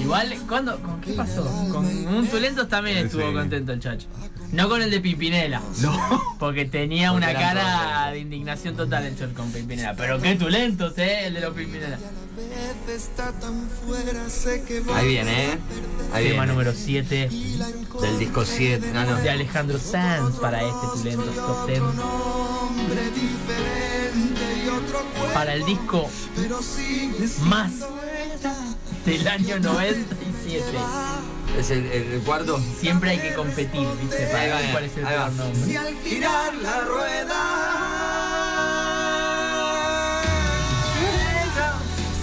Igual, 0.00 0.32
¿cuándo? 0.48 0.80
¿Con 0.82 1.00
qué 1.00 1.12
pasó? 1.14 1.42
Con 1.72 1.84
un 1.86 2.26
Tulentos 2.28 2.68
también 2.68 2.98
estuvo 2.98 3.28
Sí. 3.28 3.34
contento 3.34 3.72
el 3.72 3.80
Chacho. 3.80 4.06
No 4.52 4.68
con 4.68 4.82
el 4.82 4.90
de 4.90 5.00
Pimpinela. 5.00 5.62
No. 5.80 6.22
Porque 6.40 6.64
tenía 6.64 7.12
Porque 7.12 7.26
una 7.26 7.32
todos 7.38 7.44
cara 7.54 8.10
de 8.10 8.18
indignación 8.18 8.76
total 8.76 9.04
el 9.06 9.16
Chol 9.18 9.32
con 9.32 9.50
Pimpinela. 9.52 9.94
Pero 9.94 10.20
qué 10.20 10.34
Tulentos, 10.36 10.96
eh, 10.98 11.26
el 11.26 11.34
de 11.34 11.40
los 11.40 11.54
Pimpinela. 11.54 11.98
Ahí 14.94 15.08
viene, 15.08 15.44
¿eh? 15.52 15.58
Ahí 16.12 16.28
Tema 16.30 16.42
viene. 16.44 16.46
número 16.46 16.72
7 16.74 17.28
Del 17.28 18.18
disco 18.18 18.44
7. 18.44 18.90
No, 18.92 19.04
no. 19.04 19.16
de 19.16 19.30
Alejandro 19.30 19.78
Sanz 19.78 20.36
para 20.36 20.60
este 20.62 20.86
Tulentos 20.94 21.34
Top 21.36 21.66
10. 21.68 21.80
hombre 21.80 23.02
diferente 23.10 24.64
y 24.64 24.68
otro 24.68 24.98
cuerpo, 25.16 25.34
Para 25.34 25.54
el 25.54 25.64
disco 25.64 26.08
más 27.44 27.72
del 29.04 29.28
año 29.28 29.58
97. 29.60 30.64
Es 31.58 31.70
el, 31.70 31.84
el- 31.92 32.20
cuarto. 32.22 32.60
Siempre 32.80 33.10
hay 33.10 33.18
que 33.18 33.34
competir, 33.34 33.86
¿viste? 34.00 34.26
Para 34.26 34.42
Ahí 34.42 34.50
va, 34.50 34.56
ver 34.60 34.70
cuál 34.72 34.84
es 34.84 34.96
el 34.96 35.04
peor 35.04 35.32
nombre. 35.32 35.64
Si 35.64 35.76
al 35.76 35.94
girar 36.02 36.54
la 36.54 36.80
rueda 36.80 37.40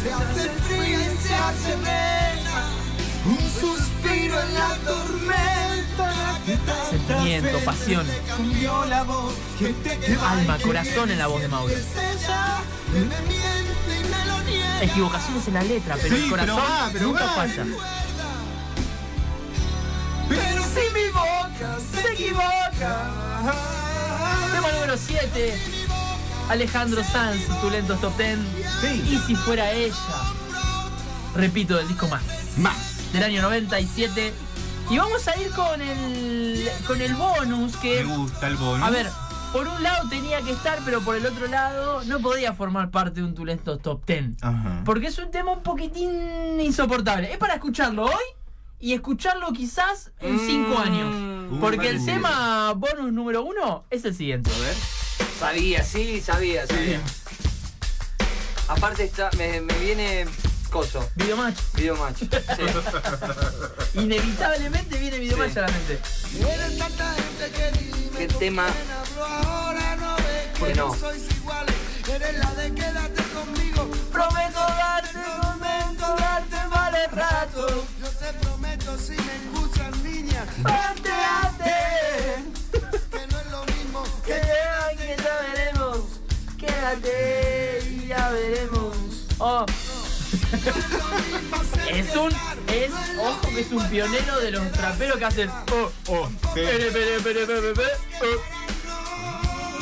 se 0.02 0.14
hace 0.14 0.50
fría 0.50 1.00
y 1.00 1.18
se 1.28 1.34
hace 1.36 1.76
vena, 1.78 2.70
un 3.26 3.40
suspiro 3.60 4.40
en 4.42 4.54
la 4.54 4.76
tormenta 4.86 6.14
Sentimiento, 6.90 7.60
pasión, 7.66 8.08
cambió 8.28 8.86
la 8.86 9.04
voz, 9.04 9.34
gente 9.60 10.00
que 10.00 10.14
alma, 10.14 10.58
corazón 10.60 11.12
en 11.12 11.18
la 11.18 11.28
voz 11.28 11.42
de 11.42 11.48
Mauro. 11.50 11.74
Equivocaciones 14.82 15.48
en 15.48 15.54
la 15.56 15.64
letra, 15.64 15.98
pero 16.02 16.16
Sí, 16.16 16.24
el 16.24 16.30
corazón 16.30 16.56
pero 16.56 16.70
va, 16.70 16.90
pero 16.94 17.06
nunca 17.08 17.26
va. 17.26 17.34
falla. 17.34 17.66
Tema 22.78 24.72
número 24.74 24.96
7. 24.98 25.54
Alejandro 26.50 27.04
Sanz, 27.04 27.42
tu 27.60 27.70
lentos 27.70 28.00
top 28.00 28.16
10. 28.18 28.38
Sí. 28.82 29.04
Y 29.10 29.18
si 29.26 29.36
fuera 29.36 29.72
ella. 29.72 29.96
Repito, 31.36 31.76
del 31.76 31.88
disco 31.88 32.08
más. 32.08 32.22
Más. 32.58 33.12
Del 33.14 33.24
año 33.24 33.42
97. 33.42 34.34
Y 34.92 34.98
vamos 34.98 35.28
a 35.28 35.38
ir 35.40 35.50
con 35.52 35.82
el. 35.82 36.70
con 36.86 37.02
el 37.02 37.16
bonus 37.16 37.74
Me 37.76 37.80
que. 37.82 38.04
gusta 38.04 38.48
el 38.48 38.56
bono. 38.58 38.86
A 38.86 38.90
ver, 38.92 39.10
por 39.52 39.68
un 39.68 39.82
lado 39.84 40.08
tenía 40.10 40.42
que 40.42 40.52
estar, 40.52 40.80
pero 40.86 41.02
por 41.02 41.16
el 41.16 41.26
otro 41.26 41.48
lado 41.48 42.04
no 42.06 42.20
podía 42.20 42.54
formar 42.54 42.92
parte 42.92 43.22
de 43.22 43.26
un 43.26 43.34
Tulentos 43.34 43.82
top 43.82 44.06
10. 44.06 44.44
Ajá. 44.44 44.82
Porque 44.86 45.08
es 45.08 45.18
un 45.18 45.32
tema 45.32 45.52
un 45.52 45.64
poquitín 45.64 46.62
insoportable. 46.62 47.32
Es 47.32 47.38
para 47.40 47.56
escucharlo 47.56 48.06
hoy 48.06 48.24
y 48.80 48.94
escucharlo 48.94 49.52
quizás 49.52 50.12
en 50.20 50.40
5 50.40 50.70
Mm. 50.70 50.82
años. 50.82 51.37
Porque 51.60 51.90
el 51.90 52.04
tema 52.06 52.74
bonus 52.74 53.12
número 53.14 53.44
uno 53.44 53.86
es 53.90 54.04
el 54.06 54.16
siguiente. 54.16 54.52
A 54.54 54.60
ver. 54.60 54.76
Sabía, 55.40 55.84
sí, 55.84 56.22
sabía, 56.22 56.66
sabía. 56.68 57.00
Aparte 58.68 59.04
está, 59.06 59.30
me, 59.38 59.62
me 59.62 59.74
viene 59.80 60.26
coso, 60.70 61.08
Videomatch. 61.16 61.58
video 61.76 61.96
match. 61.96 62.24
Sí. 63.94 64.00
Inevitablemente 64.00 65.00
viene 65.00 65.20
Videomatch 65.20 65.54
Sí. 65.54 65.60
a 65.60 65.62
la 65.62 65.68
mente. 65.70 66.00
Eres 66.40 66.78
tanta 66.78 67.14
gente 67.14 67.52
que 67.56 67.72
dime 67.80 68.18
¿Qué 68.18 68.28
tema? 68.28 68.66
quién 68.68 68.92
hablo 68.92 69.26
ahora 69.26 69.96
no 69.96 70.16
ves 70.18 70.60
¿Por 70.60 70.68
que 70.68 70.76
no 70.76 70.88
no? 70.88 70.94
Si 78.98 79.14
me 79.14 79.36
escuchas 79.36 79.98
niña 80.04 80.46
Pateate. 80.64 82.44
que 83.12 83.28
no 83.32 83.40
es 83.40 83.52
lo 83.52 83.66
mismo 83.66 84.04
Que 84.26 84.42
y 84.94 84.98
que 84.98 85.16
ya 85.18 85.40
veremos. 85.54 85.98
Quédate 86.58 87.84
y 87.90 88.08
ya 88.08 88.30
veremos. 88.32 88.96
Oh. 89.40 89.66
es 91.90 92.16
un. 92.16 92.32
Es. 92.68 92.92
Ojo 93.20 93.50
que 93.50 93.60
es 93.62 93.72
un 93.72 93.90
pionero 93.90 94.40
de 94.40 94.52
los 94.52 94.72
traperos 94.72 95.18
que 95.18 95.26
hacen. 95.26 95.50
Oh, 95.72 95.92
Oh, 96.10 96.30
pere, 96.54 96.92
pere, 96.92 97.20
pere, 97.20 97.46
pere, 97.46 97.74
pere, 97.74 97.92
oh. 98.22 98.42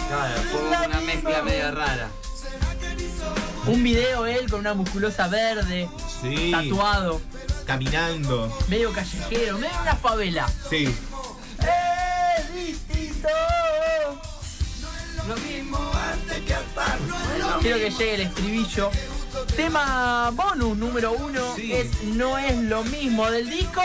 Claro, 0.08 0.42
fue 0.52 0.62
una 0.88 1.02
mezcla 1.02 1.42
media 1.44 1.72
rara. 1.72 2.10
Un 3.68 3.84
video 3.84 4.26
él 4.28 4.50
con 4.50 4.60
una 4.60 4.74
musculosa 4.76 5.28
verde, 5.28 5.90
Sí. 6.22 6.52
tatuado, 6.52 7.20
Caminando. 7.66 8.56
medio 8.68 8.92
callejero, 8.94 9.58
medio 9.58 9.82
una 9.82 9.96
favela. 9.96 10.48
Sí. 10.70 10.86
Es 11.60 12.54
distinto. 12.54 13.30
Lo 15.28 15.36
mismo 15.38 15.78
antes 16.12 16.42
que 16.42 16.56
Quiero 17.62 17.78
que 17.78 17.90
llegue 17.90 18.16
el 18.16 18.22
estribillo. 18.22 18.92
Tema 19.56 20.32
bonus 20.34 20.78
número 20.78 21.14
uno 21.14 21.56
Sí. 21.56 21.74
es 21.74 22.04
No 22.04 22.38
es 22.38 22.56
lo 22.64 22.84
mismo 22.84 23.30
del 23.30 23.50
disco 23.50 23.82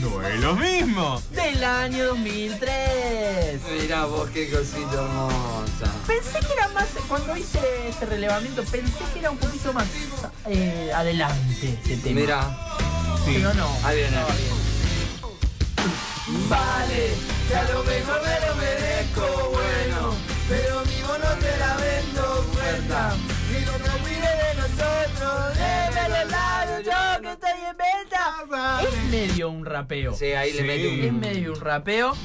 No 0.00 0.22
es 0.26 0.40
lo 0.40 0.54
mismo. 0.56 1.22
del 1.30 1.62
año 1.64 2.06
2003. 2.06 3.60
Mirá 3.80 4.04
vos 4.06 4.28
qué 4.30 4.50
cosita 4.50 4.94
hermosa. 4.94 5.92
Pensé 6.06 6.40
que 6.40 6.52
era 6.52 6.68
más, 6.68 6.86
cuando 7.08 7.36
hice 7.36 7.60
este 7.88 8.06
relevamiento, 8.06 8.62
pensé 8.64 9.04
que 9.12 9.18
era 9.20 9.30
un 9.30 9.38
poquito 9.38 9.72
más 9.72 9.86
eh, 10.46 10.90
adelante 10.94 11.78
ese 11.84 11.96
tema. 11.98 12.20
Mirá, 12.20 12.74
Sí. 13.24 13.34
Pero 13.36 13.52
no. 13.54 13.68
ahí 13.84 13.96
viene. 13.96 14.16
estaba 14.16 14.34
bien. 14.34 14.58
Vale, 16.48 17.10
que 17.48 17.56
a 17.56 17.62
lo 17.72 17.84
mejor 17.84 18.20
me 18.22 18.46
lo 18.46 18.54
merezco, 18.56 19.50
bueno, 19.52 20.14
pero 20.48 20.82
mi 20.86 21.02
bono 21.02 21.28
te 21.40 21.56
la 21.58 21.76
vendo 21.76 22.46
puerta. 22.52 23.16
Es 28.82 29.10
medio 29.10 29.50
un 29.50 29.64
rapeo. 29.66 30.14
Sí, 30.14 30.26
ahí 30.26 30.52
le 30.52 30.58
Sí. 30.60 30.64
mete 30.64 31.06
Es 31.06 31.10
un. 31.12 31.20
medio 31.20 31.52
un 31.54 31.60
rapeo. 31.60 32.16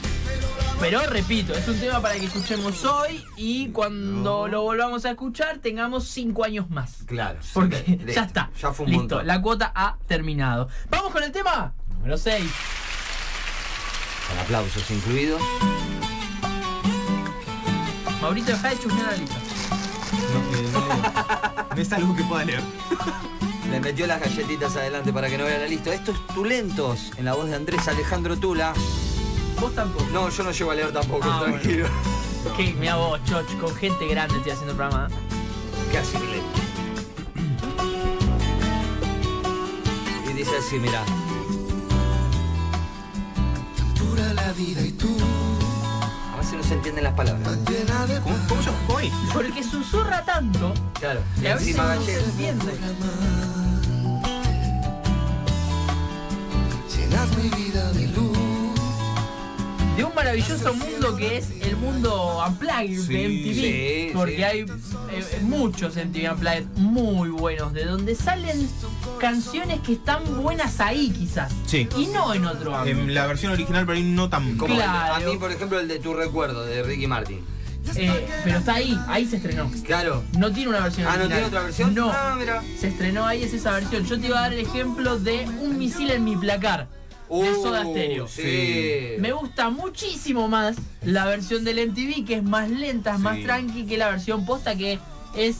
Pero 0.80 1.02
repito, 1.08 1.54
es 1.54 1.68
un 1.68 1.80
tema 1.80 2.02
para 2.02 2.16
que 2.16 2.26
escuchemos 2.26 2.84
hoy 2.84 3.24
y 3.38 3.70
cuando 3.70 4.48
lo 4.48 4.62
volvamos 4.64 5.06
a 5.06 5.12
escuchar 5.12 5.60
tengamos 5.60 6.08
cinco 6.08 6.44
años 6.44 6.70
más. 6.70 7.04
Claro. 7.08 7.40
Porque 7.54 7.84
Listo. 7.88 8.12
ya 8.14 8.24
está. 8.26 8.52
Ya 8.62 8.72
fue 8.74 8.86
un 8.86 8.92
Listo, 8.92 9.02
montón. 9.16 9.28
la 9.28 9.42
cuota 9.42 9.72
ha 9.74 9.98
terminado. 10.08 10.68
Vamos 10.90 11.12
con 11.12 11.24
el 11.24 11.32
tema 11.32 11.74
número 11.90 12.18
6. 12.18 12.44
Con 14.30 14.40
aplausos 14.40 14.92
incluidos. 14.92 15.42
Maurito, 18.22 18.52
deja 18.52 18.70
de 18.70 18.80
chusmear 18.80 19.06
la 19.12 19.18
lista. 19.18 19.36
No, 20.34 20.58
eh, 20.58 20.70
no, 20.74 21.76
no 21.76 21.82
es 21.82 21.94
algo 21.94 22.16
que 22.16 22.24
pueda 22.24 22.46
leer. 22.46 22.62
Le 23.70 23.80
metió 23.80 24.06
las 24.08 24.20
galletitas 24.22 24.76
adelante 24.76 25.12
para 25.12 25.30
que 25.30 25.38
no 25.38 25.46
vea 25.46 25.58
la 25.60 25.68
lista. 25.68 25.94
Estos 25.94 26.26
tulentos 26.28 27.12
en 27.18 27.26
la 27.26 27.34
voz 27.34 27.48
de 27.50 27.56
Andrés 27.56 27.88
Alejandro 27.88 28.38
Tula. 28.38 28.74
Vos 29.60 29.74
tampoco. 29.74 30.06
No, 30.12 30.30
yo 30.30 30.44
no 30.44 30.52
llego 30.52 30.72
a 30.72 30.76
leer 30.76 30.92
tampoco, 30.92 31.26
Ah, 31.30 31.40
bueno. 31.40 31.56
tranquilo. 31.60 31.88
Que 32.58 32.74
mira 32.74 32.96
vos, 32.98 33.20
Choch, 33.26 33.48
con 33.60 33.74
gente 33.76 34.06
grande 34.08 34.36
estoy 34.38 34.52
haciendo 34.52 34.72
el 34.72 34.78
programa. 34.78 35.08
Que 35.92 35.98
leo. 36.20 36.44
Y 40.30 40.34
dice 40.34 40.52
así, 40.60 40.78
mirá. 40.80 41.04
Pura 43.98 44.34
la 44.34 44.52
vida 44.54 44.82
y 44.82 44.92
tú 44.92 45.16
A 46.34 46.38
veces 46.38 46.54
no 46.54 46.64
se 46.64 46.74
entienden 46.74 47.04
las 47.06 47.14
palabras. 47.14 47.44
tan 47.44 47.64
¿Cómo, 48.24 48.36
cómo 48.50 48.62
yo? 48.62 48.72
Porque 49.34 49.64
susurra 49.64 50.24
tanto 50.26 50.74
Claro. 51.00 51.22
que 51.40 51.50
a 51.50 51.54
veces 51.56 51.70
encima 51.70 51.96
no 51.96 52.02
se 52.02 52.20
entiende. 52.24 52.74
De 57.38 58.08
luz 58.16 58.38
de 59.98 60.04
un 60.04 60.16
maravilloso 60.16 60.74
mundo 60.74 61.16
que 61.16 61.38
es 61.38 61.50
el 61.62 61.76
mundo 61.78 62.44
Unplugged 62.48 63.00
Sí, 63.02 63.14
de 63.14 63.28
MTV. 63.28 63.54
sí, 63.54 64.12
porque 64.14 64.36
sí. 64.38 64.44
hay 64.44 64.60
eh, 64.62 65.40
muchos 65.42 65.96
MTV 65.96 66.32
Unplugged 66.34 66.66
muy 66.76 67.30
buenos, 67.30 67.74
de 67.74 67.86
donde 67.86 68.16
salen 68.16 68.68
canciones 69.20 69.80
que 69.82 69.94
están 69.94 70.42
buenas 70.42 70.80
ahí 70.80 71.12
quizás. 71.12 71.52
Sí. 71.68 71.88
Y 71.98 72.08
no 72.08 72.34
en 72.34 72.46
otro 72.46 72.76
ámbito. 72.76 73.00
En 73.00 73.14
la 73.14 73.28
versión 73.28 73.52
original, 73.54 73.86
pero 73.86 73.98
ahí 73.98 74.04
no 74.04 74.30
tan. 74.30 74.58
Como 74.58 74.74
el 74.74 74.82
a 74.82 75.20
mí, 75.26 75.38
por 75.38 75.52
ejemplo, 75.52 75.80
el 75.80 75.88
de 75.88 76.00
Tu 76.00 76.14
Recuerdo, 76.14 76.66
de 76.66 76.82
Ricky 76.84 77.06
Martin. 77.08 77.42
Eh, 77.96 78.28
pero 78.46 78.60
está 78.60 78.76
ahí, 78.76 78.98
ahí 79.08 79.28
se 79.28 79.36
estrenó. 79.36 79.70
Claro. 79.86 80.24
No 80.38 80.52
tiene 80.52 80.70
una 80.70 80.80
versión 80.80 81.06
Ah, 81.08 81.18
¿no 81.18 81.28
tiene 81.28 81.44
otra 81.44 81.64
versión? 81.64 81.94
No. 81.94 82.10
Ah, 82.12 82.36
mira. 82.40 82.64
Se 82.80 82.88
estrenó 82.88 83.26
ahí, 83.26 83.44
es 83.44 83.54
esa 83.54 83.72
versión. 83.74 84.06
Yo 84.06 84.20
te 84.20 84.28
iba 84.28 84.40
a 84.40 84.42
dar 84.44 84.54
el 84.54 84.60
ejemplo 84.60 85.20
de 85.20 85.46
Un 85.62 85.78
misil 85.78 86.10
en 86.10 86.24
mi 86.24 86.36
placar. 86.36 86.88
De 87.30 87.36
Uh, 87.52 87.64
Soda 87.64 87.84
Stereo. 87.84 88.28
Sí. 88.28 89.16
Me 89.20 89.32
gusta 89.32 89.70
muchísimo 89.70 90.48
más 90.48 90.76
la 91.04 91.26
versión 91.26 91.64
del 91.64 91.80
MTV, 91.90 92.26
que 92.26 92.36
es 92.36 92.44
más 92.44 92.70
lenta, 92.70 93.14
es 93.16 93.20
más 93.20 93.38
Sí. 93.38 93.44
tranqui 93.44 93.86
que 93.86 93.98
la 93.98 94.10
versión 94.10 94.46
posta, 94.46 94.76
que 94.76 95.00
es, 95.36 95.58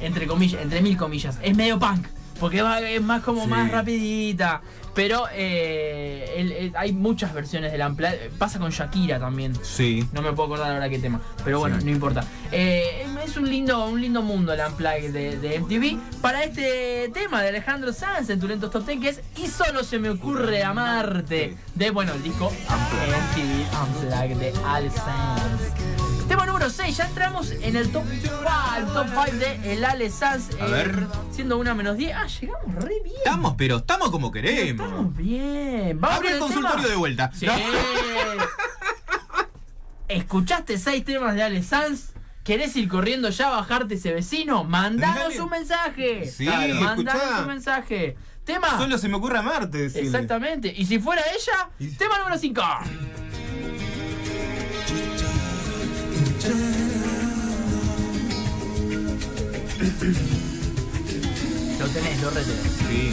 entre 0.00 0.26
comillas, 0.26 0.60
entre 0.62 0.80
mil 0.82 0.96
comillas, 0.96 1.38
es 1.42 1.56
medio 1.56 1.78
punk. 1.78 2.06
Porque 2.40 2.62
va- 2.62 2.80
es 2.80 3.02
más 3.02 3.22
como 3.22 3.42
Sí. 3.44 3.48
más 3.48 3.70
rapidita. 3.70 4.60
Pero 4.94 5.24
eh, 5.34 6.32
el- 6.38 6.52
el- 6.52 6.72
hay 6.74 6.92
muchas 6.94 7.34
versiones 7.34 7.70
del 7.70 7.82
Unplugged. 7.82 8.30
Pasa 8.38 8.58
con 8.58 8.70
Shakira 8.70 9.18
también. 9.18 9.52
Sí. 9.62 10.08
No 10.14 10.22
me 10.22 10.32
puedo 10.32 10.46
acordar 10.54 10.72
ahora 10.72 10.88
qué 10.88 10.98
tema, 10.98 11.20
pero 11.44 11.58
bueno, 11.58 11.78
Sí. 11.78 11.84
no 11.84 11.90
importa. 11.90 12.24
Eh, 12.50 13.06
es 13.22 13.36
un 13.36 13.46
lindo, 13.48 13.86
un 13.88 14.00
lindo 14.00 14.22
mundo 14.22 14.54
el 14.54 14.60
Unplugged 14.66 15.12
de, 15.12 15.36
de 15.38 15.56
MTV 15.60 15.98
para 16.22 16.44
este 16.44 17.10
tema 17.12 17.42
de 17.42 17.50
Alejandro 17.50 17.92
Sanz 17.92 18.30
en 18.30 18.40
tu 18.40 18.48
lentos 18.48 18.70
top 18.70 18.86
10 18.86 19.00
que 19.00 19.08
es 19.10 19.20
Y 19.36 19.48
solo 19.48 19.84
se 19.84 19.98
me 19.98 20.08
ocurre 20.08 20.62
amarte 20.64 21.58
de, 21.74 21.90
bueno, 21.90 22.14
el 22.14 22.22
disco 22.22 22.50
MTV 22.50 23.66
Unplugged 23.82 24.36
de 24.38 24.52
Ale 24.66 24.90
Sanz. 24.90 25.95
Tema 26.28 26.44
número 26.46 26.68
6, 26.70 26.96
ya 26.96 27.04
entramos 27.06 27.50
en 27.52 27.76
el 27.76 27.90
top 27.92 28.04
5, 28.20 28.34
el 28.78 28.86
top 28.86 29.06
5 29.26 29.36
de 29.38 29.72
el 29.74 29.84
Ale 29.84 30.10
Sanz. 30.10 30.48
A 30.60 30.66
ver. 30.66 31.06
Siendo 31.30 31.56
una 31.58 31.74
menos 31.74 31.96
10. 31.96 32.14
Ah, 32.16 32.26
llegamos 32.26 32.74
re 32.74 32.94
bien. 33.04 33.16
Estamos, 33.18 33.54
pero 33.56 33.76
estamos 33.76 34.10
como 34.10 34.32
queremos. 34.32 34.86
Estamos 34.88 35.16
bien. 35.16 36.00
Vamos 36.00 36.16
Abre 36.18 36.32
el 36.32 36.38
consultorio 36.40 36.76
tema. 36.78 36.88
de 36.88 36.96
vuelta. 36.96 37.30
Sí. 37.34 37.46
No. 37.46 37.52
¿Escuchaste 40.08 40.78
seis 40.78 41.04
temas 41.04 41.34
de 41.34 41.42
Ale 41.42 41.62
Sanz? 41.62 42.12
¿Querés 42.44 42.76
ir 42.76 42.88
corriendo 42.88 43.28
ya 43.30 43.48
a 43.48 43.50
bajarte 43.60 43.94
ese 43.94 44.12
vecino? 44.12 44.62
Mandanos 44.64 45.36
un 45.38 45.50
mensaje. 45.50 46.26
Sí, 46.30 46.46
Mandanos 46.46 47.40
un 47.40 47.46
mensaje. 47.48 48.16
Tema. 48.44 48.78
Solo 48.78 48.98
se 48.98 49.08
me 49.08 49.16
ocurre 49.16 49.38
amarte. 49.38 49.78
decirle. 49.78 50.06
Exactamente. 50.06 50.72
Y 50.76 50.86
si 50.86 51.00
fuera 51.00 51.22
ella, 51.22 51.68
Y- 51.80 51.88
tema 51.96 52.18
número 52.18 52.38
5. 52.38 52.62
Lo 61.78 61.86
tenés, 61.88 62.22
lo 62.22 62.30
retenés. 62.30 62.72
Sí. 62.88 63.12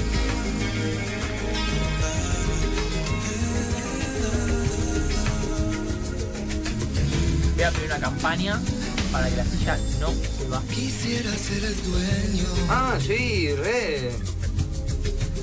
Voy 7.55 7.63
a 7.63 7.72
pedir 7.72 7.86
una 7.86 8.00
campaña 8.00 8.60
para 9.12 9.29
que 9.29 9.36
la 9.38 9.46
silla 9.46 9.77
no 10.00 10.10
se 10.10 10.48
baje. 10.50 10.67
Quisiera 10.74 11.32
ser 11.38 11.63
el 11.65 11.84
dueño 11.84 12.46
Ah, 12.70 12.98
sí, 13.00 13.50
re. 13.55 14.12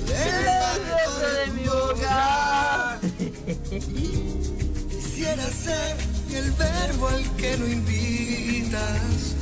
de 0.07 1.51
mi 1.55 1.63
boca. 1.67 2.99
Quisiera 4.89 5.47
ser 5.49 5.95
el 6.35 6.51
verbo 6.51 7.07
al 7.07 7.35
que 7.37 7.57
no 7.57 7.67
invitas 7.67 9.35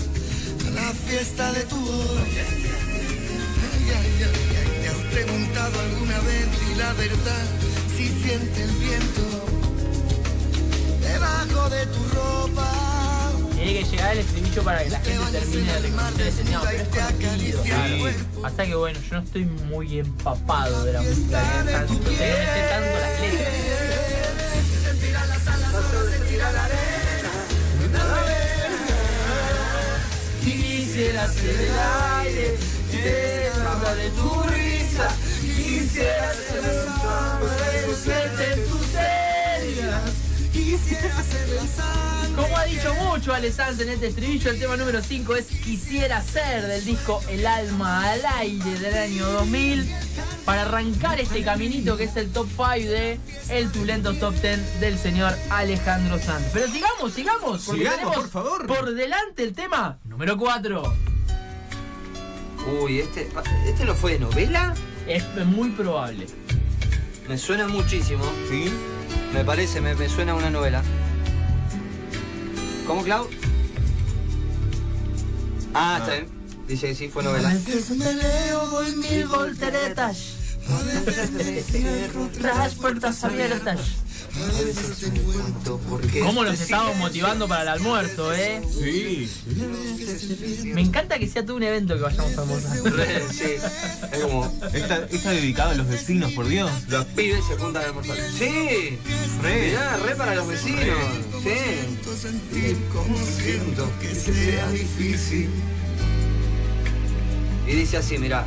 la 0.79 0.93
fiesta 0.93 1.51
de 1.51 1.63
tu 1.65 1.75
ay, 3.97 4.11
¿Te 4.81 4.87
has 4.87 4.97
preguntado 5.11 5.79
alguna 5.79 6.19
vez 6.19 6.47
y 6.71 6.75
la 6.75 6.93
verdad 6.93 7.45
si 7.95 8.07
siente 8.21 8.63
el 8.63 8.71
viento 8.71 9.21
debajo 11.01 11.69
de 11.69 11.85
tu 11.87 12.07
ropa? 12.15 13.31
Tiene 13.55 13.79
que 13.79 13.83
llegar 13.83 14.13
el 14.13 14.19
estribillo 14.19 14.63
para 14.63 14.83
que 14.83 14.89
la 14.89 14.99
gente 15.01 15.39
termine 15.39 15.73
de 15.73 15.79
reconocer 15.79 16.27
ese 16.27 16.43
tema, 16.43 16.61
pero 16.65 16.81
es 16.81 16.87
conocido. 16.87 17.63
Sí. 17.63 17.71
Hasta 18.43 18.65
que 18.65 18.75
bueno, 18.75 18.99
yo 19.01 19.15
no 19.17 19.23
estoy 19.23 19.45
muy 19.45 19.99
empapado 19.99 20.85
de 20.85 20.93
la 20.93 21.01
música 21.01 21.63
de 21.63 21.73
no 21.73 21.79
no 21.81 21.87
sé 21.87 21.97
tanto 22.69 22.99
las 22.99 23.21
letras. 23.21 23.68
Quisiera 30.99 31.27
ser 31.29 31.61
el 31.61 31.79
aire 32.19 32.57
que 32.91 33.49
habla 33.65 33.95
de 33.95 34.09
tu 34.09 34.43
risa. 34.49 35.07
Quisiera 35.39 36.33
ser 36.33 37.85
el 37.87 37.95
suerte 37.95 38.53
en 38.53 38.67
tus 38.67 38.95
heridas. 38.95 40.11
Quisiera 40.51 41.23
ser 41.23 41.49
la 41.55 41.67
sal. 41.67 42.35
Como 42.35 42.57
ha 42.57 42.65
dicho 42.65 42.93
mucho 42.95 43.33
Ale 43.33 43.49
Sanz 43.49 43.79
en 43.79 43.87
este 43.87 44.07
estribillo, 44.07 44.51
el 44.51 44.59
tema 44.59 44.75
número 44.75 45.01
5 45.01 45.35
es 45.37 45.45
Quisiera 45.45 46.21
ser 46.21 46.67
del 46.67 46.83
disco 46.83 47.21
El 47.29 47.47
alma 47.47 48.11
al 48.11 48.25
aire 48.39 48.79
del 48.79 48.93
año 48.93 49.25
2000 49.25 49.89
para 50.49 50.63
arrancar 50.63 51.19
este 51.19 51.43
caminito 51.43 51.95
que 51.95 52.05
es 52.05 52.15
el 52.15 52.31
top 52.31 52.47
5 52.49 52.89
de 52.89 53.19
el 53.49 53.71
Tulento 53.71 54.15
Top 54.15 54.33
10 54.33 54.79
del 54.79 54.97
señor 54.97 55.31
Alejandro 55.51 56.17
Sanz. 56.17 56.47
Pero 56.51 56.65
sigamos, 56.65 57.13
sigamos, 57.13 57.65
porque 57.65 57.81
Sigamos, 57.81 57.99
tenemos 57.99 58.15
por 58.15 58.29
favor. 58.29 58.65
por 58.65 58.95
delante 58.95 59.43
el 59.43 59.53
tema 59.53 59.99
número 60.05 60.37
4. 60.37 60.81
Uy, 62.81 62.97
este, 62.97 63.29
este 63.67 63.85
no 63.85 63.93
fue 63.93 64.13
de 64.13 64.21
novela. 64.21 64.73
Es 65.05 65.23
muy 65.45 65.69
probable. 65.69 66.25
Me 67.27 67.37
suena 67.37 67.67
muchísimo. 67.67 68.23
Sí. 68.49 68.73
Me 69.31 69.45
parece, 69.45 69.81
me, 69.81 69.93
me 69.93 70.09
suena 70.09 70.31
a 70.31 70.35
una 70.35 70.49
novela. 70.49 70.81
¿Cómo, 72.87 73.03
Clau? 73.03 73.29
Ah, 75.75 75.97
está 75.99 76.13
bien. 76.13 76.39
Dice 76.69 76.85
que 76.85 76.95
sí, 76.95 77.09
fue 77.09 77.23
novela. 77.23 77.49
me 77.49 78.13
leo, 78.13 78.69
voy 78.69 78.95
Mil 78.95 79.27
volteretas, 79.27 80.38
A 80.71 80.83
veces 80.83 81.65
tras 82.39 82.75
puertas 82.75 83.23
abiertas. 83.23 83.79
A 84.35 84.61
veces 84.63 85.11
cuento 85.25 85.81
¿Cómo 86.23 86.43
los 86.43 86.53
este 86.53 86.65
estamos 86.65 86.95
motivando 86.97 87.47
para 87.47 87.63
el 87.63 87.67
almuerzo, 87.69 88.33
eh? 88.33 88.61
Sí. 88.71 89.29
Me 90.73 90.81
encanta 90.81 91.17
que 91.17 91.27
sea 91.27 91.43
todo 91.45 91.57
un 91.57 91.63
evento 91.63 91.95
que 91.95 92.01
vayamos 92.01 92.37
a 92.37 92.41
almorzar. 92.41 92.93
Re, 92.93 93.21
sí. 93.31 93.55
Es 94.11 94.19
como, 94.19 94.45
Está, 94.73 95.07
está 95.09 95.31
dedicado 95.31 95.71
a 95.71 95.75
los 95.75 95.87
vecinos, 95.87 96.31
por 96.33 96.47
Dios. 96.47 96.71
los 96.89 97.05
pibes 97.05 97.43
se 97.47 97.55
juntan 97.55 97.83
a 97.83 97.85
almorzar. 97.87 98.17
Sí, 98.37 98.99
Re. 99.41 99.67
mirá, 99.69 99.97
re 99.97 100.15
para 100.15 100.35
los 100.35 100.47
vecinos. 100.47 100.97
Sí. 101.43 102.17
sentir 102.21 102.77
como 102.93 103.17
Siento 103.17 103.89
que 103.99 104.13
sea 104.13 104.69
difícil. 104.71 105.49
Y 107.67 107.71
dice 107.71 107.97
así, 107.97 108.17
mirá. 108.17 108.45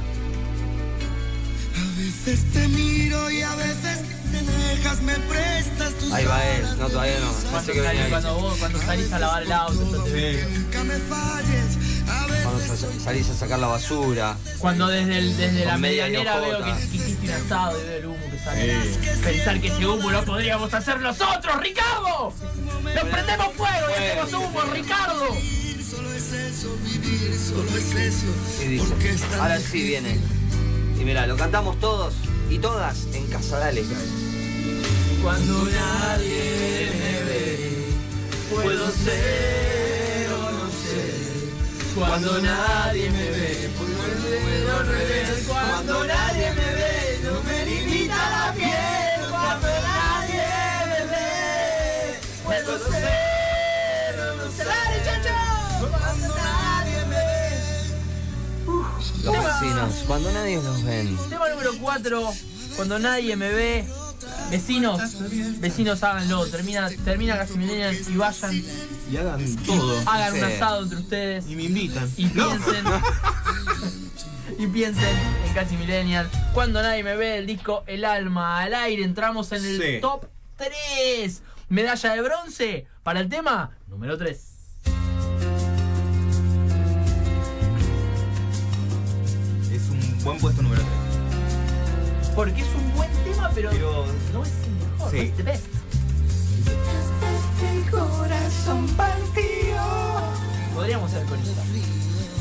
Veces 2.02 2.44
te 2.52 2.66
miro 2.66 3.30
y 3.30 3.42
a 3.42 3.54
veces 3.54 4.00
me 4.32 4.42
dejas, 4.42 5.02
me 5.02 5.14
prestas 5.20 5.94
tus 6.00 6.12
Ahí 6.12 6.24
va 6.24 6.44
él. 6.44 6.66
No, 6.76 6.88
todavía 6.88 7.20
no. 7.20 7.32
Cuando, 7.48 7.72
que 7.72 7.80
salís, 7.80 8.00
ahí. 8.02 8.10
cuando 8.10 8.34
vos 8.34 8.58
cuando 8.58 8.78
salís 8.80 9.12
a 9.12 9.18
lavar 9.20 9.42
el 9.44 9.52
auto, 9.52 10.02
te 10.02 10.10
veo. 10.10 10.48
Sí. 10.48 10.54
Nunca 10.58 10.82
me 10.82 10.94
falles. 10.96 11.78
A 12.08 12.26
Cuando 12.42 12.76
salís 13.04 13.30
a 13.30 13.34
sacar 13.34 13.60
la 13.60 13.68
basura. 13.68 14.36
Cuando 14.58 14.88
desde, 14.88 15.16
el, 15.16 15.36
desde 15.36 15.64
la 15.64 15.78
medianera 15.78 16.40
veo 16.40 16.64
que 16.64 16.70
hiciste 16.70 17.24
un 17.24 17.30
asado 17.30 17.80
y 17.80 17.84
veo 17.84 17.98
el 17.98 18.06
humo 18.06 18.30
que 18.32 18.38
sale. 18.40 18.74
Pensar 19.22 19.60
que 19.60 19.68
ese 19.68 19.86
humo 19.86 20.10
lo 20.10 20.24
podríamos 20.24 20.74
hacer 20.74 20.98
nosotros, 20.98 21.56
Ricardo. 21.60 22.34
¡Nos 22.82 23.04
prendemos 23.04 23.54
fuego 23.54 23.86
y 23.90 24.02
hacemos 24.02 24.32
humo, 24.32 24.60
Ricardo! 24.72 25.28
solo 25.88 26.12
es 26.14 26.32
eso, 26.32 26.76
vivir 26.84 27.38
solo 27.38 27.68
es 27.76 27.94
eso. 27.94 28.88
Porque 28.88 29.14
ahora 29.38 29.60
sí 29.60 29.82
viene. 29.82 30.31
Y 31.02 31.04
mirá, 31.04 31.26
lo 31.26 31.36
cantamos 31.36 31.80
todos 31.80 32.14
y 32.48 32.60
todas 32.60 33.08
en 33.12 33.26
Casa 33.26 33.58
Dale. 33.58 33.82
Cuando 35.20 35.64
nadie 35.64 36.92
me 36.96 37.24
ve, 37.24 37.88
puedo 38.48 38.88
ser 38.88 40.30
o 40.30 40.52
no 40.52 40.70
ser. 40.70 41.96
Cuando 41.96 42.40
nadie 42.40 43.10
me 43.10 43.30
ve, 43.32 43.68
puedo 43.76 44.78
al 44.78 44.86
revés. 44.86 45.44
Cuando 45.48 46.04
nadie 46.06 46.50
me 46.50 46.74
ve, 46.76 46.91
cuando 60.06 60.30
nadie 60.32 60.56
los 60.62 60.82
ven. 60.84 61.16
Tema 61.28 61.48
número 61.48 61.72
4, 61.80 62.32
cuando 62.76 62.98
nadie 62.98 63.36
me 63.36 63.48
ve. 63.50 63.84
Vecinos, 64.50 65.00
vecinos 65.60 66.02
háganlo, 66.02 66.46
termina, 66.46 66.88
termina 67.04 67.36
casi 67.36 67.54
millennial 67.58 67.96
y 68.08 68.16
vayan, 68.16 68.62
Y 69.10 69.16
hagan 69.16 69.56
todo. 69.66 69.98
hagan 70.06 70.34
un 70.34 70.44
asado 70.44 70.82
entre 70.84 70.98
ustedes 70.98 71.46
Y 71.48 71.56
me 71.56 71.64
invitan. 71.64 72.08
y 72.16 72.26
No. 72.26 72.50
piensen 72.50 72.84
y 74.58 74.66
piensen 74.68 75.16
en 75.46 75.54
casi 75.54 75.76
millennial. 75.76 76.30
Cuando 76.54 76.82
nadie 76.82 77.02
me 77.02 77.16
ve 77.16 77.38
el 77.38 77.46
disco 77.46 77.82
El 77.86 78.04
alma 78.04 78.60
al 78.60 78.74
aire 78.74 79.02
entramos 79.04 79.50
en 79.52 79.64
el 79.64 79.80
Sí. 79.80 80.00
top 80.00 80.26
3. 80.56 81.42
Medalla 81.68 82.12
de 82.14 82.20
bronce 82.22 82.86
para 83.02 83.20
el 83.20 83.28
tema 83.28 83.70
número 83.88 84.16
3. 84.18 84.40
Buen 90.24 90.38
puesto 90.38 90.62
número 90.62 90.82
3. 90.82 92.32
Porque 92.34 92.60
es 92.62 92.68
un 92.74 92.94
buen 92.96 93.10
tema, 93.24 93.50
pero, 93.54 93.70
Pero- 93.70 94.06
no 94.32 94.42
es 94.44 94.50
el 94.64 94.72
mejor, 94.72 95.10
Sí. 95.10 95.16
no 95.16 95.22
es 95.22 95.36
the 95.36 95.42
best. 95.42 95.64
El 97.72 97.90
corazón 97.90 98.86
partido. 98.96 99.82
Podríamos 100.74 101.10
ser 101.10 101.24
coristas. 101.26 101.54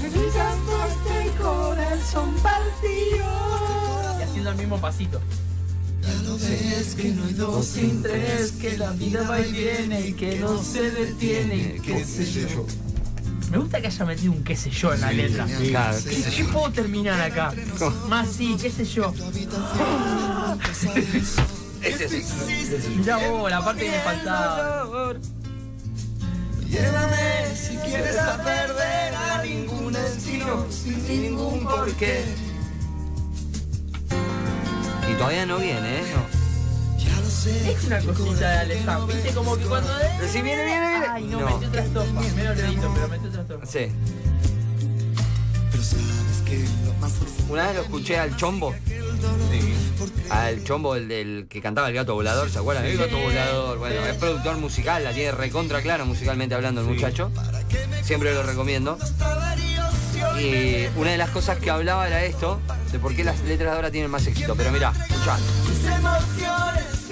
el 0.03 1.31
corazón 1.41 2.33
partido. 2.41 3.25
Y 4.19 4.23
haciendo 4.23 4.49
el 4.51 4.55
mismo 4.57 4.79
pasito. 4.79 5.19
Es 6.49 6.95
que 6.95 7.09
no 7.09 7.25
hay 7.25 7.33
dos 7.33 7.65
Sin 7.65 8.01
tres, 8.01 8.53
que 8.53 8.77
la 8.77 8.91
vida 8.91 9.27
va 9.29 9.39
y 9.39 9.51
viene 9.51 10.07
y 10.07 10.13
que 10.13 10.39
no 10.39 10.61
se 10.63 10.89
detiene. 10.91 11.79
¿Qué 11.83 12.03
sé 12.03 12.25
yo? 12.31 12.65
Me 13.51 13.57
gusta 13.57 13.81
que 13.81 13.87
haya 13.87 14.05
metido 14.05 14.31
un 14.31 14.45
qué 14.45 14.55
sé 14.55 14.69
yo 14.69 14.93
en 14.93 15.01
la 15.01 15.11
letra. 15.11 15.45
Claro, 15.45 15.97
qué 16.05 16.23
¿Qué 16.23 16.45
puedo 16.45 16.71
terminar 16.71 17.19
acá? 17.19 17.53
Más 18.07 18.29
sí, 18.29 18.55
qué 18.61 18.71
sé 18.71 18.85
yo. 18.85 19.13
Ese 21.81 22.07
sí. 22.07 22.23
Mirá 22.95 23.17
vos, 23.17 23.51
la 23.51 23.61
parte 23.65 23.83
que 23.83 23.91
me 23.91 23.99
faltaba. 23.99 25.13
Llévame 26.65 27.53
si 27.53 27.75
quieres 27.75 28.17
a 28.17 28.41
perder 28.41 29.15
a 29.15 29.43
ningún 29.43 29.91
destino 29.91 30.65
sin 30.69 31.05
ningún 31.05 31.65
porqué. 31.65 32.23
Y 35.11 35.13
todavía 35.15 35.45
no 35.45 35.57
viene, 35.57 35.99
¿eh? 35.99 36.03
No. 36.15 36.40
Es 37.43 37.83
una 37.85 37.99
cosita 38.01 38.49
de 38.51 38.57
Alessandro, 38.59 39.07
viste 39.07 39.31
como 39.31 39.57
que 39.57 39.63
cuando 39.65 39.97
de... 39.97 40.09
Sí, 40.31 40.41
viene, 40.43 40.63
viene, 40.63 40.89
viene. 40.89 41.05
Ay, 41.09 41.23
no, 41.23 41.39
No. 41.39 41.45
metió 41.49 41.67
otra 41.69 41.83
estofa. 41.83 42.21
Menos 42.35 42.57
dedito, 42.57 42.91
pero 42.93 43.07
metió 43.07 43.29
otra 43.29 43.41
estofa. 43.41 43.65
Sí. 43.65 43.87
Pero 45.71 45.83
sabes 45.83 46.41
que 46.45 46.65
lo 46.85 46.93
más 46.99 47.11
profundo 47.13 47.53
Una 47.53 47.65
vez 47.67 47.75
lo 47.77 47.81
escuché 47.81 48.19
al 48.19 48.35
chombo. 48.37 48.75
Al 50.29 50.63
chombo, 50.63 50.95
el 50.95 51.07
del 51.07 51.47
que 51.49 51.61
cantaba 51.61 51.87
el 51.89 51.95
gato 51.95 52.13
volador, 52.13 52.49
¿se 52.51 52.59
acuerdan? 52.59 52.85
El 52.85 52.97
gato 52.97 53.17
volador. 53.17 53.79
Bueno, 53.79 54.05
es 54.05 54.15
productor 54.17 54.57
musical, 54.57 55.03
la 55.03 55.11
tiene 55.11 55.31
recontra 55.31 55.81
clara 55.81 56.05
musicalmente 56.05 56.53
hablando 56.53 56.81
el 56.81 56.87
muchacho. 56.87 57.31
Siempre 58.03 58.33
lo 58.35 58.43
recomiendo. 58.43 58.99
Y 60.39 60.85
una 60.95 61.11
de 61.11 61.17
las 61.17 61.31
cosas 61.31 61.57
que 61.57 61.71
hablaba 61.71 62.07
era 62.07 62.23
esto, 62.23 62.59
de 62.91 62.99
por 62.99 63.15
qué 63.15 63.23
las 63.23 63.39
letras 63.41 63.71
de 63.71 63.75
ahora 63.75 63.91
tienen 63.91 64.11
más 64.11 64.25
éxito. 64.27 64.55
Pero 64.55 64.71
mira, 64.71 64.93
escuchá. 65.09 65.37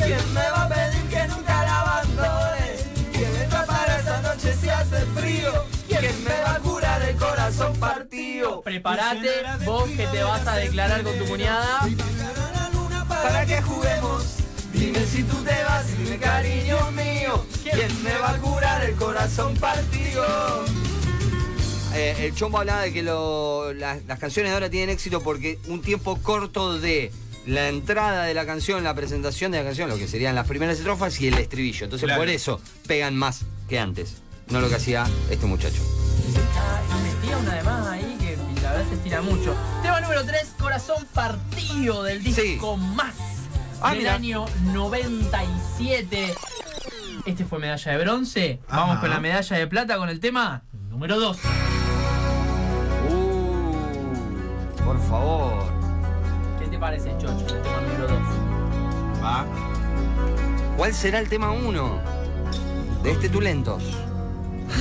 ¿Quién 0.10 0.34
me 0.34 0.42
va 0.42 0.64
a 0.64 0.70
pedir 0.70 1.04
que 1.10 1.28
nunca 1.28 1.64
la 1.64 1.80
abandone? 1.82 2.76
¿Quién 3.14 3.32
me 3.50 3.66
para 3.66 3.98
esta 4.00 4.22
noche 4.22 4.56
si 4.60 4.70
hace 4.70 5.06
frío? 5.18 5.52
¿Quién 5.88 6.24
me 6.24 6.42
va 6.42 6.54
a 6.56 6.60
curar 6.60 7.02
el 7.04 7.16
corazón 7.16 7.74
partido? 7.78 8.62
Prepárate, 8.62 9.30
vos 9.66 9.88
que 9.90 10.08
te 10.08 10.24
vas 10.24 10.48
a 10.48 10.56
declarar 10.56 11.04
con 11.04 11.18
tu 11.20 11.26
cuñada. 11.26 11.88
Para 13.08 13.46
que 13.46 13.62
juguemos, 13.62 14.24
dime 14.74 15.06
si 15.06 15.24
tú 15.24 15.36
te 15.44 15.64
vas, 15.64 15.86
dime 15.98 16.18
cariño 16.18 16.92
mío. 16.92 17.46
¿Quién 17.64 18.04
me 18.04 18.18
va 18.18 18.32
a 18.32 18.38
curar 18.38 18.84
el 18.86 18.96
corazón 18.96 19.54
partido? 19.58 20.26
Eh, 21.94 22.16
el 22.28 22.36
chombo 22.36 22.60
hablaba 22.60 22.82
de 22.82 22.94
que 22.94 23.04
lo- 23.04 23.74
las, 23.74 24.04
las 24.06 24.18
canciones 24.20 24.52
de 24.52 24.54
ahora 24.56 24.70
tienen 24.70 24.90
éxito 24.92 25.22
porque 25.22 25.60
un 25.68 25.82
tiempo 25.82 26.18
corto 26.22 26.80
de 26.80 27.12
la 27.46 27.70
entrada 27.70 28.24
de 28.26 28.34
la 28.34 28.46
canción, 28.46 28.84
la 28.84 28.94
presentación 28.96 29.52
de 29.52 29.60
la 29.60 29.64
canción, 29.66 29.90
lo 29.90 29.98
que 29.98 30.08
serían 30.08 30.36
las 30.36 30.48
primeras 30.48 30.78
estrofas 30.78 31.20
y 31.22 31.28
el 31.28 31.36
estribillo. 31.36 31.86
Entonces 31.86 32.06
Claro. 32.06 32.22
por 32.22 32.30
eso 32.30 32.62
pegan 32.88 33.16
más 33.16 33.42
que 33.68 33.80
antes. 33.80 34.18
No 34.50 34.62
lo 34.62 34.70
que 34.70 34.76
hacía 34.76 35.06
este 35.30 35.46
muchacho. 35.46 35.82
Ah, 36.58 36.82
y 36.90 37.16
metía 37.22 37.38
una 37.38 37.54
de 37.56 37.64
más 37.64 37.88
ahí 37.88 38.18
que 38.20 38.38
la 38.62 38.72
verdad 38.72 38.88
se 38.90 38.96
estira 38.96 39.22
mucho. 39.22 39.56
Tema 39.82 40.02
número 40.02 40.26
3, 40.26 40.54
Corazón 40.60 41.06
Partido 41.14 42.04
del 42.04 42.24
disco 42.24 42.78
Más 42.78 43.14
Ah, 43.82 43.90
del 43.92 44.00
mira. 44.00 44.16
año 44.16 44.46
97. 44.74 46.34
Este 47.26 47.46
fue 47.46 47.60
medalla 47.60 47.92
de 47.92 47.98
bronce. 48.00 48.60
Vamos 48.70 49.00
con 49.00 49.10
la 49.10 49.20
medalla 49.20 49.58
de 49.58 49.68
plata 49.68 49.98
con 49.98 50.10
el 50.10 50.20
tema 50.20 50.64
número 50.90 51.20
2. 51.20 51.38
Uh, 53.10 54.84
por 54.84 55.00
favor. 55.08 55.79
¿Qué 56.80 56.86
te 56.86 56.92
parece, 56.92 57.18
Chocho? 57.18 57.56
El 57.56 57.62
tema 57.62 57.82
número 57.82 58.08
2. 58.08 58.20
Va. 59.22 59.46
¿Cuál 60.78 60.94
será 60.94 61.20
el 61.20 61.28
tema 61.28 61.52
1 61.52 62.02
de 63.04 63.12
este 63.12 63.28
Tulentos? 63.28 63.84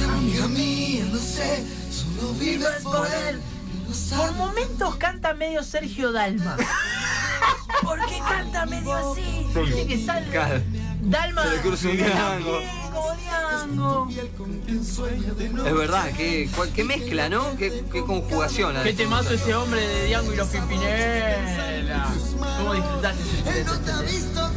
Amiga 0.08 0.46
mía, 0.46 1.04
no 1.10 1.18
sé, 1.18 1.64
solo 1.90 2.34
vives 2.34 2.84
por 2.84 3.04
él. 3.04 3.40
Por 4.16 4.32
momentos 4.34 4.94
canta 4.94 5.34
medio 5.34 5.64
Sergio 5.64 6.12
Dalma. 6.12 6.56
¿Por 7.82 7.98
qué 8.06 8.20
canta 8.20 8.64
medio 8.66 8.94
así? 8.94 9.48
Viste 9.52 9.86
que 9.88 10.04
sale. 10.04 10.26
Dalma. 11.10 11.42
Se 11.42 11.50
le 11.50 11.56
cruza 11.62 11.88
un 11.88 11.96
diango. 11.96 12.60
Como 12.92 13.14
diango. 13.14 14.08
Es 15.66 15.74
verdad, 15.74 16.10
qué, 16.16 16.48
qué 16.74 16.84
mezcla, 16.84 17.28
¿no? 17.28 17.56
Qué, 17.56 17.84
qué 17.92 18.02
conjugación. 18.02 18.76
Qué 18.82 18.92
temazo 18.92 19.34
ese 19.34 19.54
hombre 19.54 19.86
de 19.86 20.06
Diango 20.06 20.32
y 20.32 20.36
los 20.36 20.48
Pimpinela. 20.48 22.08
¿Cómo 22.58 22.74
disfrutaste 22.74 23.22
ese 23.22 23.60
Él 23.60 23.66
no 23.66 23.78
te 23.80 23.90
ha 23.92 24.02
ese- 24.02 24.47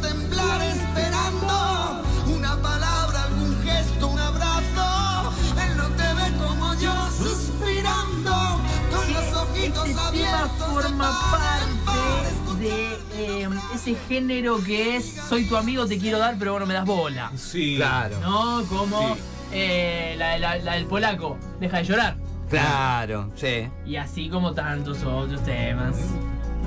ese 13.82 13.96
género 14.08 14.62
que 14.62 14.96
es 14.96 15.04
Soy 15.28 15.44
tu 15.44 15.56
amigo, 15.56 15.86
te 15.86 15.98
quiero 15.98 16.18
dar, 16.18 16.36
pero 16.38 16.52
vos 16.52 16.60
no 16.60 16.66
me 16.66 16.74
das 16.74 16.84
bola. 16.86 17.32
Sí. 17.36 17.74
Claro. 17.76 18.18
¿No? 18.20 18.64
Como 18.68 19.14
Sí. 19.16 19.20
eh, 19.52 20.14
la, 20.18 20.38
la- 20.38 20.56
la 20.58 20.74
del 20.74 20.86
polaco, 20.86 21.36
deja 21.60 21.78
de 21.78 21.84
llorar. 21.84 22.16
Claro, 22.48 23.30
sí. 23.34 23.68
Y 23.86 23.96
así 23.96 24.28
como 24.28 24.52
tantos 24.52 25.02
otros 25.04 25.42
temas. 25.44 25.96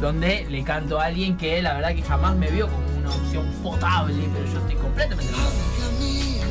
Donde 0.02 0.46
le 0.50 0.64
canto 0.64 1.00
a 1.00 1.06
alguien 1.06 1.38
que 1.38 1.62
la 1.62 1.74
verdad 1.76 1.96
que 1.96 2.02
jamás 2.02 2.36
me 2.36 2.52
vio 2.52 2.68
como 2.68 2.86
una 2.98 3.10
opción 3.10 3.50
potable, 3.64 4.28
pero 4.34 4.46
yo 4.52 4.60
estoy 4.60 4.76
completamente 4.76 5.32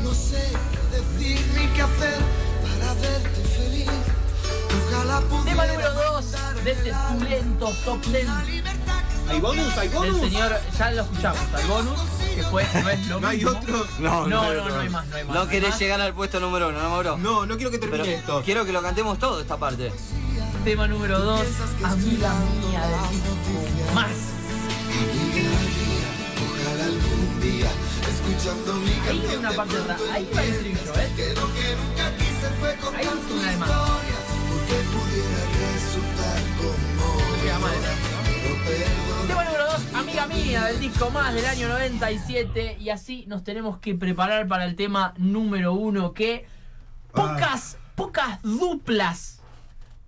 no 0.03 0.12
sé 0.14 0.50
qué 0.72 0.96
decir 0.96 1.46
ni 1.59 1.66
qué 1.74 1.83
hacer 1.83 2.14
para 2.62 2.94
verte 2.94 3.40
feliz. 3.42 3.90
Ojalá 4.88 5.20
Tema 5.44 5.66
número 5.66 5.92
2 6.12 6.33
de 6.64 6.70
este 6.72 6.92
lento 7.29 7.70
top 7.85 8.00
10 8.07 8.27
¿Hay 9.29 9.41
bonus? 9.41 9.77
¿Hay 9.79 9.89
del 9.89 9.99
bonus? 9.99 10.21
señor, 10.21 10.53
ya 10.79 10.91
lo 10.93 11.03
escuchamos, 11.03 11.41
al 11.55 11.67
bonus, 11.67 12.01
que 12.35 12.43
fue, 12.45 12.65
no 12.83 12.89
es 12.91 13.07
lo 13.09 13.21
¿No 13.21 13.29
hay 13.29 13.37
mismo. 13.39 13.51
otro? 13.53 13.87
No, 13.99 14.27
no, 14.27 14.53
no, 14.55 14.79
hay 14.81 14.89
más, 14.89 15.07
no 15.07 15.17
hay 15.17 15.25
más. 15.25 15.35
No 15.35 15.43
hay 15.43 15.49
querés 15.49 15.71
más. 15.71 15.79
llegar 15.81 16.01
al 16.01 16.13
puesto 16.15 16.41
número 16.41 16.69
uno, 16.69 16.83
¿no, 16.83 16.91
Mauro? 16.91 17.17
No, 17.19 17.47
no 17.47 17.57
quiero 17.57 17.71
que 17.71 17.79
termine 17.79 18.05
Pero 18.05 18.17
esto. 18.19 18.43
quiero 18.45 18.65
que 18.65 18.73
lo 18.73 18.83
cantemos 18.83 19.19
todo 19.19 19.41
esta 19.41 19.57
parte. 19.57 19.93
Tema 20.65 20.87
número 20.89 21.19
2, 21.21 21.41
amiga 21.85 22.33
mía 22.69 22.81
del 22.87 23.11
disco 23.11 23.95
más. 23.95 24.09
Ojalá 26.65 26.85
algún 26.85 27.41
día, 27.41 27.71
escuchando 28.09 28.75
mi 28.75 28.91
Ahí 29.09 29.27
hay 29.31 29.37
una 29.37 29.53
parte 29.53 29.75
de 29.77 29.93
ahí 30.13 30.29
va 30.35 30.43
el 30.43 30.51
estribillo, 30.51 30.95
¿eh? 30.97 31.13
que 31.17 31.27
lo 31.35 31.47
que 31.55 31.77
nunca 31.77 32.17
quise 32.17 32.49
fue 32.61 32.69
Ahí 32.71 32.77
contar 32.79 33.03
es 33.03 33.27
tu 33.29 33.35
una 33.35 33.51
de 33.51 33.57
más. 33.59 33.69
historia, 33.69 34.19
porque 34.49 34.77
pudiera 34.95 35.41
resultar 35.75 36.41
como 36.57 37.43
Queda 37.43 37.59
mal, 37.59 37.71
pero 37.83 37.95
perdón. 37.95 38.24
Tema 39.27 39.45
número 39.45 39.65
2, 39.73 39.95
amiga 39.95 40.27
mía 40.27 40.65
del 40.65 40.81
disco 40.81 41.11
más 41.11 41.35
del 41.35 41.47
año 41.47 41.69
97. 41.69 42.77
Y 42.79 42.91
así 42.91 43.25
nos 43.27 43.43
tenemos 43.43 43.79
que 43.79 43.95
preparar 43.95 44.47
para 44.49 44.65
el 44.65 44.77
tema 44.77 45.15
número 45.17 45.73
1 45.73 46.13
que 46.13 46.47
pocas, 47.13 47.79
pocas 47.95 48.43
duplas, 48.43 49.41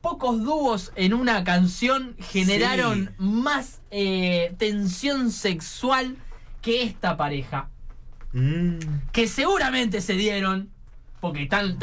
pocos 0.00 0.42
dúos 0.42 0.92
en 0.96 1.14
una 1.14 1.44
canción 1.44 2.14
generaron 2.18 3.14
más 3.18 3.80
eh, 3.90 4.54
tensión 4.58 5.30
sexual 5.30 6.16
que 6.60 6.82
esta 6.82 7.16
pareja. 7.16 7.70
Mm. 8.32 8.78
Que 9.12 9.28
seguramente 9.28 10.00
se 10.00 10.14
dieron, 10.14 10.68
porque 11.20 11.44
están, 11.44 11.78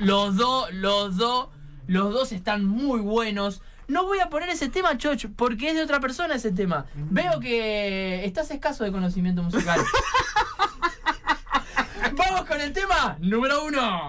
los 0.00 0.36
dos, 0.36 0.72
los 0.72 1.16
dos, 1.16 1.48
los 1.86 2.12
dos 2.12 2.32
están 2.32 2.64
muy 2.64 3.00
buenos. 3.00 3.60
No 3.88 4.04
voy 4.04 4.20
a 4.20 4.28
poner 4.28 4.48
ese 4.50 4.68
tema, 4.68 4.96
Choch, 4.96 5.26
porque 5.34 5.68
es 5.70 5.74
de 5.74 5.82
otra 5.82 5.98
persona 6.00 6.34
ese 6.34 6.52
tema. 6.52 6.86
Veo 6.94 7.40
que 7.40 8.24
estás 8.24 8.50
escaso 8.50 8.84
de 8.84 8.92
conocimiento 8.92 9.42
musical. 9.42 9.80
Vamos 12.16 12.42
con 12.46 12.60
el 12.60 12.72
tema 12.72 13.16
número 13.20 13.64
uno. 13.64 14.08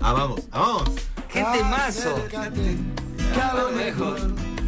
Ah, 0.00 0.12
vamos, 0.12 0.40
ah, 0.52 0.60
vamos. 0.60 0.90
¡Qué 1.32 1.42
temazo! 1.52 2.14
Acércate, 2.16 2.76
Que 3.32 3.40
a 3.40 3.54
lo 3.54 3.70
mejor 3.70 4.20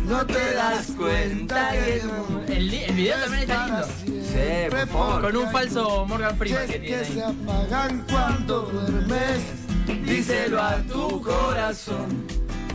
no 0.06 0.24
te 0.26 0.54
das 0.54 0.86
cuenta 0.96 1.72
que. 1.72 2.02
El, 2.48 2.72
el 2.72 2.94
video 2.94 3.18
también 3.20 3.42
está 3.42 3.66
lindo. 3.66 3.86
Sí, 4.26 4.70
por 4.70 4.88
favor. 4.88 5.20
Con 5.22 5.36
un 5.36 5.50
falso 5.52 6.06
Morgan 6.06 6.36
Freeman 6.38 6.66
que 6.66 6.72
que 6.74 6.78
tiene 6.80 7.04
se 7.04 7.22
ahí. 7.22 7.34
apagan 7.42 8.06
cuando 8.10 8.62
duermes. 8.62 9.65
Díselo 10.06 10.62
a 10.62 10.76
tu 10.82 11.20
corazón. 11.20 12.26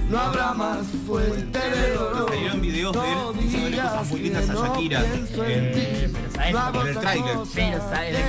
No 0.10 0.20
habrá 0.20 0.54
más 0.54 0.86
fuente 1.08 1.58
de 1.58 1.94
dolor. 1.94 2.30
Salieron 2.30 2.62
videos 2.62 2.92
de 2.92 3.00
él 3.00 3.16
No 3.16 3.32
diciéndole 3.32 3.78
cosas 3.78 3.92
digas 3.94 4.12
muy 4.12 4.20
lindas 4.20 4.46
que 4.46 4.52
a 4.52 4.54
no 4.54 4.66
Shakira. 4.66 5.02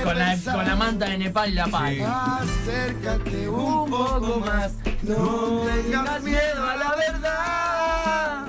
Con 0.03 0.17
la, 0.17 0.29
besar. 0.29 0.55
con 0.55 0.65
la 0.65 0.75
manta 0.77 1.05
de 1.09 1.17
Nepal 1.17 1.49
y 1.49 1.53
la 1.53 1.67
paz. 1.67 1.89
Sí. 1.91 1.99
Acércate 2.01 3.49
un 3.49 3.89
poco 3.89 4.39
más, 4.39 4.71
no 5.01 5.63
tengas 5.83 6.23
miedo 6.23 6.69
a 6.69 6.75
la 6.77 6.95
verdad. 6.95 8.47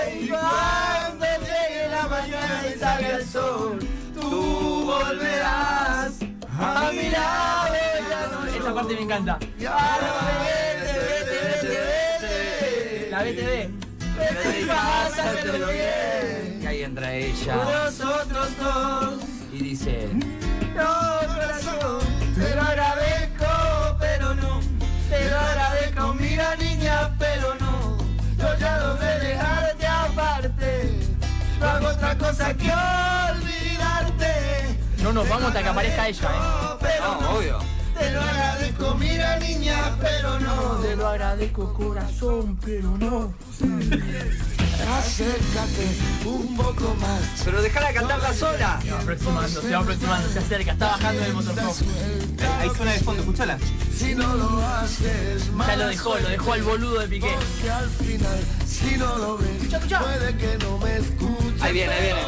Ay, 0.00 0.28
cuando 0.28 1.26
llegue 1.40 1.88
la 1.90 2.06
mañana 2.06 2.62
y 2.72 2.78
salga 2.78 3.16
el 3.16 3.26
sol, 3.26 3.78
tú 4.14 4.84
volverás 4.84 6.12
a 6.60 6.90
mi 6.92 7.08
Esta 8.68 8.80
parte 8.82 8.94
me 8.96 9.00
encanta. 9.00 9.38
La 13.10 13.22
BTV. 13.22 13.70
Y 16.60 16.66
ahí 16.66 16.82
entra 16.82 17.14
ella 17.14 17.54
Nosotros 17.56 18.48
dos. 18.60 19.14
y 19.54 19.58
dice: 19.62 20.10
No, 20.76 20.84
corazón, 21.34 22.00
te 22.34 22.54
lo 22.54 22.60
agradezco, 22.60 23.96
pero 23.98 24.34
no. 24.34 24.60
Te 25.08 25.30
lo 25.30 25.38
agradezco, 25.38 26.14
mira 26.14 26.54
niña, 26.56 27.14
pero 27.18 27.54
no. 27.54 27.96
Yo 28.38 28.58
ya 28.58 28.78
logré 28.80 29.18
dejarte 29.20 29.86
aparte. 29.86 30.92
No 31.58 31.66
hago 31.66 31.88
otra 31.88 32.18
cosa 32.18 32.52
que 32.52 32.70
olvidarte. 33.32 34.78
No 35.02 35.14
nos 35.14 35.26
vamos 35.26 35.48
hasta 35.48 35.62
que 35.62 35.68
aparezca 35.70 36.08
ella, 36.08 36.28
eh. 36.82 36.98
No. 37.00 37.30
obvio. 37.30 37.77
Te 37.98 38.10
lo 38.12 38.20
agradezco, 38.22 38.94
mira 38.94 39.38
niña, 39.38 39.96
pero 40.00 40.38
no. 40.40 40.76
Te 40.82 40.96
lo 40.96 41.06
agradezco, 41.08 41.72
corazón, 41.74 42.58
pero 42.64 42.96
no. 42.98 43.32
Acércate 44.98 45.86
un 46.24 46.56
poco 46.56 46.94
más. 47.00 47.20
Pero 47.44 47.60
déjala 47.62 47.92
cantarla 47.92 48.32
sola. 48.32 48.78
Se 48.82 48.90
va 48.90 48.98
aproximando, 49.00 49.60
se 49.60 49.70
va 49.70 49.78
aproximando, 49.80 50.28
se 50.28 50.38
acerca, 50.38 50.72
está 50.72 50.86
bajando 50.86 51.22
del 51.22 51.34
motorhome. 51.34 51.72
Ahí 52.60 52.70
suena 52.76 52.92
de 52.92 53.00
fondo, 53.00 53.20
escuchala. 53.22 53.58
Si 53.96 54.14
no 54.14 54.34
lo 54.34 54.64
haces, 54.66 55.50
Ya 55.66 55.76
lo 55.76 55.88
dejó, 55.88 56.18
lo 56.18 56.28
dejó 56.28 56.52
al 56.52 56.62
boludo 56.62 57.00
de 57.00 57.08
Piqué. 57.08 57.34
Porque 57.34 57.70
al 57.70 57.90
final, 57.90 58.38
si 58.66 58.96
no 58.96 59.18
lo 59.18 59.38
ves, 59.38 59.48
Escucha, 59.50 59.76
escucha. 59.78 60.00
puede 60.00 60.36
que 60.36 60.58
no 60.58 60.78
me 60.78 60.96
escuches. 60.96 61.62
Ahí 61.62 61.72
viene, 61.72 61.92
ahí 61.92 62.02
viene. 62.04 62.20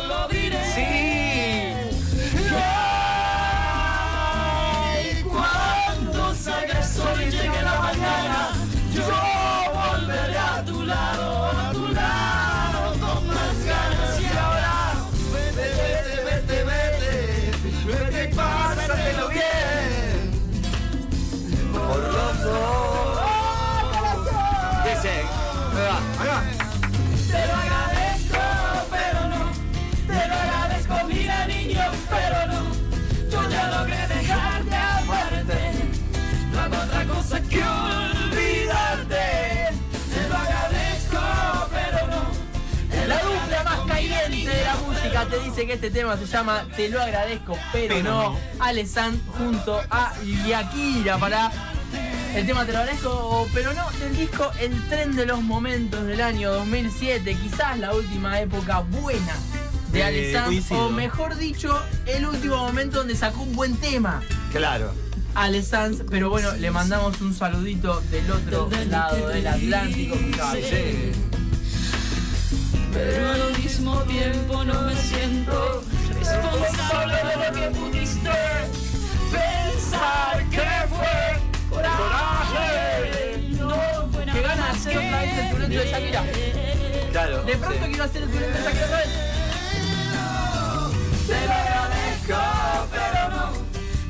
Dice 45.45 45.67
que 45.67 45.75
este 45.75 45.91
tema 45.91 46.17
se 46.17 46.27
llama 46.27 46.65
Te 46.77 46.89
lo 46.89 47.01
agradezco, 47.01 47.57
pero, 47.73 47.95
Pero 47.97 48.11
no. 48.11 48.23
no. 48.33 48.39
Alessand 48.59 49.21
junto 49.39 49.81
a 49.91 50.13
Yakira 50.47 51.19
para 51.19 51.51
el 52.35 52.47
tema 52.47 52.65
Te 52.65 52.73
lo 52.73 52.79
agradezco, 52.79 53.49
pero 53.53 53.73
no. 53.73 53.91
Del 53.99 54.17
disco 54.17 54.51
El 54.61 54.89
tren 54.89 55.17
de 55.17 55.27
los 55.27 55.43
momentos 55.43 56.05
del 56.07 56.21
año 56.21 56.53
2007, 56.53 57.35
quizás 57.35 57.79
la 57.79 57.93
última 57.95 58.41
época 58.41 58.81
buena 58.81 59.35
de 59.93 60.01
Eh, 60.01 60.05
Alessand, 60.05 60.73
o 60.73 60.89
mejor 60.91 61.37
dicho, 61.37 61.77
el 62.07 62.25
último 62.25 62.57
momento 62.59 62.99
donde 62.99 63.17
sacó 63.17 63.43
un 63.43 63.57
buen 63.57 63.75
tema. 63.77 64.23
Claro. 64.53 64.93
Alessand, 65.35 66.09
pero 66.11 66.31
bueno, 66.31 66.53
le 66.53 66.71
mandamos 66.71 67.21
un 67.21 67.35
saludito 67.35 68.01
del 68.11 68.31
otro 68.31 68.69
lado 68.89 69.29
del 69.29 69.47
Atlántico. 69.47 70.17
Sí. 70.55 71.13
Pero 72.93 73.33
al 73.33 73.59
mismo 73.59 74.03
tiempo 74.03 74.65
no 74.65 74.83
me 74.83 74.97
siento 74.97 75.83
responsable 76.19 77.17
de 77.17 77.37
lo 77.37 77.53
que 77.53 77.79
pudiste 77.79 78.31
pensar 79.31 80.45
que 80.51 80.69
fue 80.89 81.41
coraje. 81.71 83.39
No 83.51 83.71
fue 84.13 84.25
Que 84.25 84.41
gana 84.43 84.57
nada 84.57 84.71
hacer 84.73 84.99
otra 84.99 85.21
vez 85.21 85.39
el 85.39 85.51
turento 85.51 85.79
de 85.79 85.91
Shakira. 85.91 86.25
Claro. 87.13 87.43
De 87.45 87.57
pronto 87.57 87.79
sí. 87.85 87.89
quiero 87.89 88.05
hacer 88.05 88.23
el 88.23 88.31
turento 88.31 88.59
de 88.59 88.65
Shakira 88.65 88.87
otra 88.87 88.99
vez. 88.99 89.09
Te 91.27 91.47
lo 91.47 91.53
agradezco, 91.53 92.37
pero 92.91 93.31
no. 93.31 93.53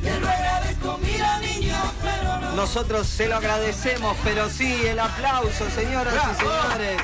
Te 0.03 0.21
lo 0.21 0.29
agradezco, 0.29 0.99
mira 1.03 1.39
niño, 1.39 1.77
pero 2.03 2.41
no. 2.41 2.53
Nosotros 2.53 3.07
se 3.07 3.29
lo 3.29 3.37
agradecemos, 3.37 4.17
pero 4.25 4.49
sí, 4.49 4.87
el 4.87 4.99
aplauso, 4.99 5.69
señoras 5.71 6.15
y 6.15 6.37
señores. 6.39 7.03